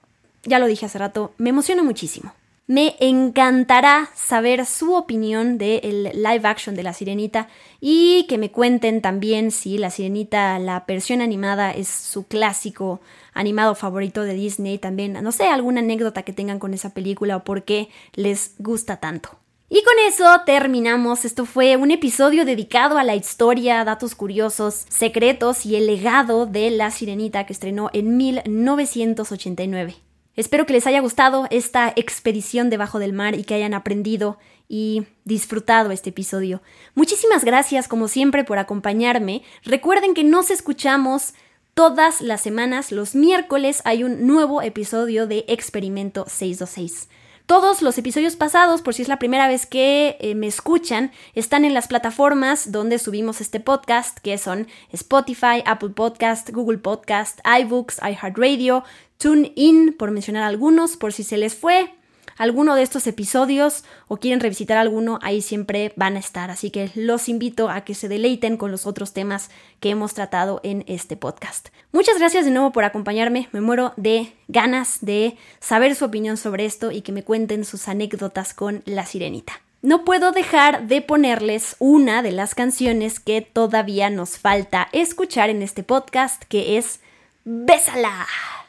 ya 0.43 0.59
lo 0.59 0.67
dije 0.67 0.85
hace 0.85 0.99
rato, 0.99 1.33
me 1.37 1.49
emociona 1.49 1.83
muchísimo. 1.83 2.33
Me 2.69 2.97
encantará 2.99 4.09
saber 4.13 4.65
su 4.65 4.93
opinión 4.93 5.57
del 5.57 6.11
live 6.13 6.41
action 6.43 6.75
de 6.75 6.83
La 6.83 6.91
Sirenita 6.91 7.47
y 7.79 8.25
que 8.27 8.37
me 8.37 8.51
cuenten 8.51 9.01
también 9.01 9.51
si 9.51 9.77
La 9.77 9.89
Sirenita, 9.89 10.59
la 10.59 10.83
versión 10.85 11.21
animada, 11.21 11.71
es 11.71 11.87
su 11.87 12.27
clásico 12.27 12.99
animado 13.33 13.73
favorito 13.73 14.23
de 14.23 14.33
Disney. 14.33 14.79
También, 14.79 15.13
no 15.13 15.31
sé, 15.31 15.47
alguna 15.47 15.79
anécdota 15.79 16.23
que 16.23 16.33
tengan 16.33 16.59
con 16.59 16.73
esa 16.73 16.93
película 16.93 17.37
o 17.37 17.45
por 17.45 17.63
qué 17.63 17.87
les 18.15 18.55
gusta 18.59 18.97
tanto. 18.97 19.29
Y 19.69 19.81
con 19.83 19.93
eso 20.05 20.25
terminamos. 20.45 21.23
Esto 21.23 21.45
fue 21.45 21.77
un 21.77 21.91
episodio 21.91 22.43
dedicado 22.43 22.97
a 22.97 23.05
la 23.05 23.15
historia, 23.15 23.85
datos 23.85 24.13
curiosos, 24.13 24.85
secretos 24.89 25.65
y 25.65 25.77
el 25.77 25.87
legado 25.87 26.45
de 26.45 26.69
La 26.71 26.91
Sirenita 26.91 27.45
que 27.45 27.53
estrenó 27.53 27.89
en 27.93 28.17
1989. 28.17 30.06
Espero 30.37 30.67
que 30.67 30.73
les 30.73 30.85
haya 30.85 31.01
gustado 31.01 31.47
esta 31.49 31.91
expedición 31.95 32.69
debajo 32.69 32.99
del 32.99 33.11
mar 33.11 33.33
y 33.33 33.43
que 33.43 33.55
hayan 33.55 33.73
aprendido 33.73 34.37
y 34.69 35.07
disfrutado 35.25 35.89
este 35.89 36.11
episodio. 36.11 36.61
Muchísimas 36.93 37.43
gracias 37.43 37.87
como 37.87 38.07
siempre 38.07 38.43
por 38.43 38.59
acompañarme. 38.59 39.41
Recuerden 39.63 40.13
que 40.13 40.23
nos 40.23 40.51
escuchamos 40.51 41.33
todas 41.73 42.21
las 42.21 42.41
semanas. 42.41 42.91
Los 42.91 43.15
miércoles 43.15 43.81
hay 43.83 44.03
un 44.03 44.27
nuevo 44.27 44.61
episodio 44.61 45.25
de 45.25 45.43
Experimento 45.47 46.25
626. 46.27 47.09
Todos 47.47 47.81
los 47.81 47.97
episodios 47.97 48.35
pasados, 48.35 48.81
por 48.81 48.93
si 48.93 49.03
es 49.03 49.07
la 49.07 49.19
primera 49.19 49.47
vez 49.47 49.65
que 49.65 50.17
eh, 50.19 50.35
me 50.35 50.47
escuchan, 50.47 51.13
están 51.33 51.63
en 51.63 51.73
las 51.73 51.87
plataformas 51.87 52.73
donde 52.73 52.99
subimos 52.99 53.39
este 53.39 53.61
podcast, 53.61 54.17
que 54.19 54.37
son 54.37 54.67
Spotify, 54.91 55.63
Apple 55.65 55.91
Podcast, 55.91 56.49
Google 56.49 56.79
Podcast, 56.79 57.39
iBooks, 57.45 57.99
iHeartRadio, 58.01 58.83
TuneIn, 59.17 59.93
por 59.97 60.11
mencionar 60.11 60.43
algunos, 60.43 60.97
por 60.97 61.13
si 61.13 61.23
se 61.23 61.37
les 61.37 61.55
fue. 61.55 61.93
alguno 62.37 62.75
de 62.75 62.83
estos 62.83 63.07
episodios 63.07 63.83
o 64.07 64.17
quieren 64.17 64.39
revisitar 64.39 64.77
alguno, 64.77 65.17
ahí 65.23 65.41
siempre 65.41 65.91
van 65.95 66.17
a 66.17 66.19
estar. 66.19 66.51
Así 66.51 66.69
que 66.69 66.91
los 66.93 67.29
invito 67.29 67.69
a 67.69 67.81
que 67.81 67.95
se 67.95 68.07
deleiten 68.07 68.57
con 68.57 68.69
los 68.69 68.85
otros 68.85 69.11
temas 69.11 69.49
que 69.79 69.89
hemos 69.89 70.13
tratado 70.13 70.61
en 70.63 70.83
este 70.87 71.17
podcast. 71.17 71.69
Muchas 71.91 72.19
gracias 72.19 72.45
de 72.45 72.51
nuevo 72.51 72.71
por 72.71 72.83
acompañarme. 72.83 73.49
Me 73.53 73.61
muero 73.61 73.93
de 73.97 74.33
ganas 74.47 74.99
de 75.01 75.35
saber 75.59 75.95
su 75.95 76.05
opinión 76.05 76.37
sobre 76.37 76.65
esto 76.65 76.91
y 76.91 77.01
que 77.01 77.11
me 77.11 77.23
cuenten 77.23 77.65
sus 77.65 77.87
anécdotas 77.87 78.53
con 78.53 78.83
la 78.85 79.07
sirenita. 79.07 79.53
No 79.81 80.05
puedo 80.05 80.31
dejar 80.31 80.87
de 80.87 81.01
ponerles 81.01 81.75
una 81.79 82.21
de 82.21 82.33
las 82.33 82.53
canciones 82.53 83.19
que 83.19 83.41
todavía 83.41 84.09
nos 84.11 84.37
falta 84.37 84.89
escuchar 84.91 85.49
en 85.49 85.63
este 85.63 85.81
podcast, 85.81 86.43
que 86.43 86.77
es 86.77 86.99
Bésala. 87.45 88.27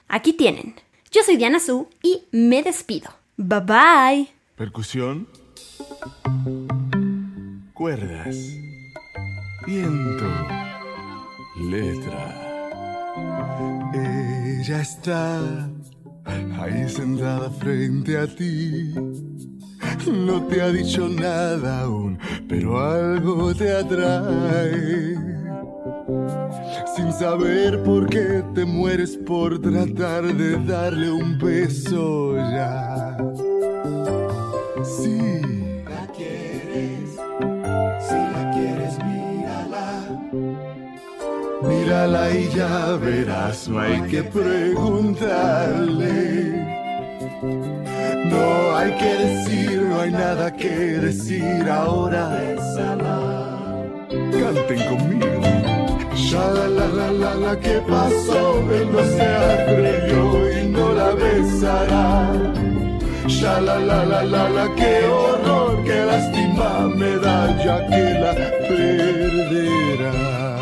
Aquí 0.09 0.33
tienen. 0.33 0.75
Yo 1.13 1.23
soy 1.23 1.37
Diana 1.37 1.61
Su 1.61 1.89
y 2.03 2.25
me 2.33 2.63
despido. 2.63 3.11
Bye 3.37 3.61
bye. 3.61 4.29
Percusión. 4.57 5.29
Cuerdas. 7.75 8.37
Viento. 9.67 10.25
Letra. 11.61 12.35
Ella 13.95 14.81
está 14.81 15.69
ahí 16.59 16.89
sentada 16.89 17.51
frente 17.51 18.17
a 18.17 18.27
ti. 18.27 18.95
No 20.11 20.43
te 20.47 20.63
ha 20.63 20.69
dicho 20.71 21.07
nada 21.09 21.83
aún, 21.83 22.19
pero 22.49 22.81
algo 22.81 23.55
te 23.55 23.77
atrae. 23.77 25.17
Sin 26.97 27.13
saber 27.13 27.83
por 27.83 28.09
qué 28.09 28.43
te 28.55 28.65
mueres 28.65 29.19
por 29.27 29.61
tratar 29.61 30.25
de 30.25 30.57
darle 30.65 31.11
un 31.11 31.39
beso 31.39 32.35
ya. 32.37 33.15
Si 34.83 35.19
la 35.85 36.07
quieres, 36.17 37.11
si 38.01 38.15
la 38.15 38.51
quieres, 38.55 38.99
mírala. 39.05 40.09
Mírala 41.63 42.31
y 42.31 42.49
ya 42.57 42.97
verás, 42.97 43.69
no 43.69 43.79
hay 43.79 44.01
que 44.03 44.23
preguntarle. 44.23 46.09
No 48.31 48.77
hay 48.77 48.93
que 48.93 49.15
decir, 49.15 49.83
no 49.83 50.01
hay 50.01 50.11
nada 50.11 50.57
que 50.57 50.71
decir 50.71 51.69
ahora. 51.69 52.49
Canten 54.09 54.79
conmigo. 54.89 55.38
Ya 56.31 56.45
la 56.51 56.69
la 56.69 56.87
la 56.89 57.11
la 57.11 57.35
la 57.35 57.59
que 57.59 57.81
pasó, 57.89 58.61
él 58.71 58.93
no 58.93 59.03
se 59.03 59.23
atrevió 59.23 60.61
y 60.61 60.69
no 60.69 60.93
la 60.93 61.13
besará. 61.13 62.33
Ya 63.27 63.59
la 63.63 63.79
la 63.79 64.05
la 64.05 64.23
la 64.25 64.49
la 64.51 64.75
qué 64.75 65.07
horror, 65.07 65.83
qué 65.85 66.05
lástima 66.05 66.87
me 66.95 67.17
da 67.17 67.57
ya 67.65 67.87
que 67.87 68.05
la 68.21 68.35
perderá. 68.69 70.58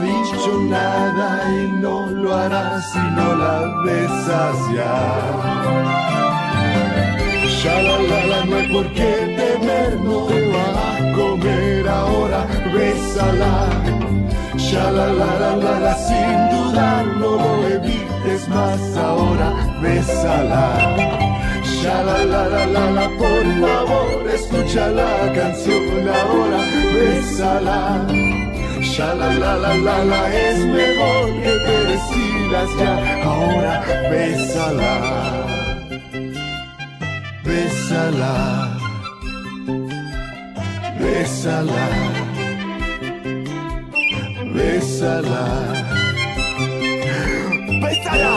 Dicho 0.00 0.60
nada 0.68 1.42
y 1.50 1.72
no 1.80 2.06
lo 2.06 2.34
hará 2.34 2.80
si 2.82 2.98
no 2.98 3.34
la 3.34 3.82
besas 3.84 4.56
ya. 4.74 5.68
Ya 7.62 7.82
la 7.82 7.98
la 7.98 8.26
la, 8.26 8.44
no 8.44 8.56
hay 8.56 8.68
por 8.68 8.86
qué 8.92 9.34
temer, 9.36 10.00
no 10.00 10.26
te 10.26 10.52
va 10.52 10.96
a 10.96 11.12
comer 11.12 11.88
ahora, 11.88 12.46
bésala. 12.72 13.66
Ya 14.70 14.90
la 14.90 15.06
la 15.08 15.30
la 15.42 15.56
la 15.56 15.80
la, 15.80 15.94
sin 15.96 16.38
dudar, 16.52 17.06
no 17.18 17.36
lo 17.36 17.68
evites 17.68 18.48
más 18.48 18.96
ahora, 18.96 19.52
bésala. 19.82 20.96
Ya 21.82 22.02
la 22.02 22.24
la 22.24 22.48
la 22.48 22.66
la 22.66 22.90
la, 22.90 23.08
por 23.18 23.44
favor, 23.60 24.28
escucha 24.32 24.88
la 24.88 25.32
canción 25.32 26.08
ahora, 26.08 26.60
bésala. 26.94 28.27
Ya 28.98 29.14
la 29.14 29.32
la 29.32 29.56
la 29.56 29.74
la 29.76 30.04
la, 30.04 30.36
es 30.36 30.58
mejor 30.58 31.32
que 31.40 31.52
te 31.66 31.84
decidas 31.84 32.68
ya, 32.80 33.22
ahora 33.22 33.84
bésala. 34.10 35.46
Bésala, 37.44 38.76
bésala, 40.98 41.88
bésala, 44.52 45.44
bésala. 47.80 48.34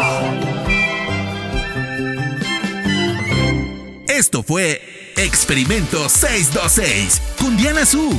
Esto 4.07 4.43
fue 4.43 4.80
Experimento 5.18 6.07
626 6.07 7.20
con 7.39 7.57
Diana 7.57 7.84
Su. 7.84 8.16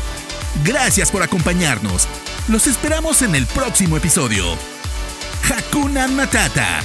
Gracias 0.64 1.12
por 1.12 1.22
acompañarnos. 1.22 2.08
Los 2.48 2.66
esperamos 2.66 3.22
en 3.22 3.36
el 3.36 3.46
próximo 3.46 3.96
episodio. 3.96 4.44
Hakuna 5.48 6.08
Matata. 6.08 6.80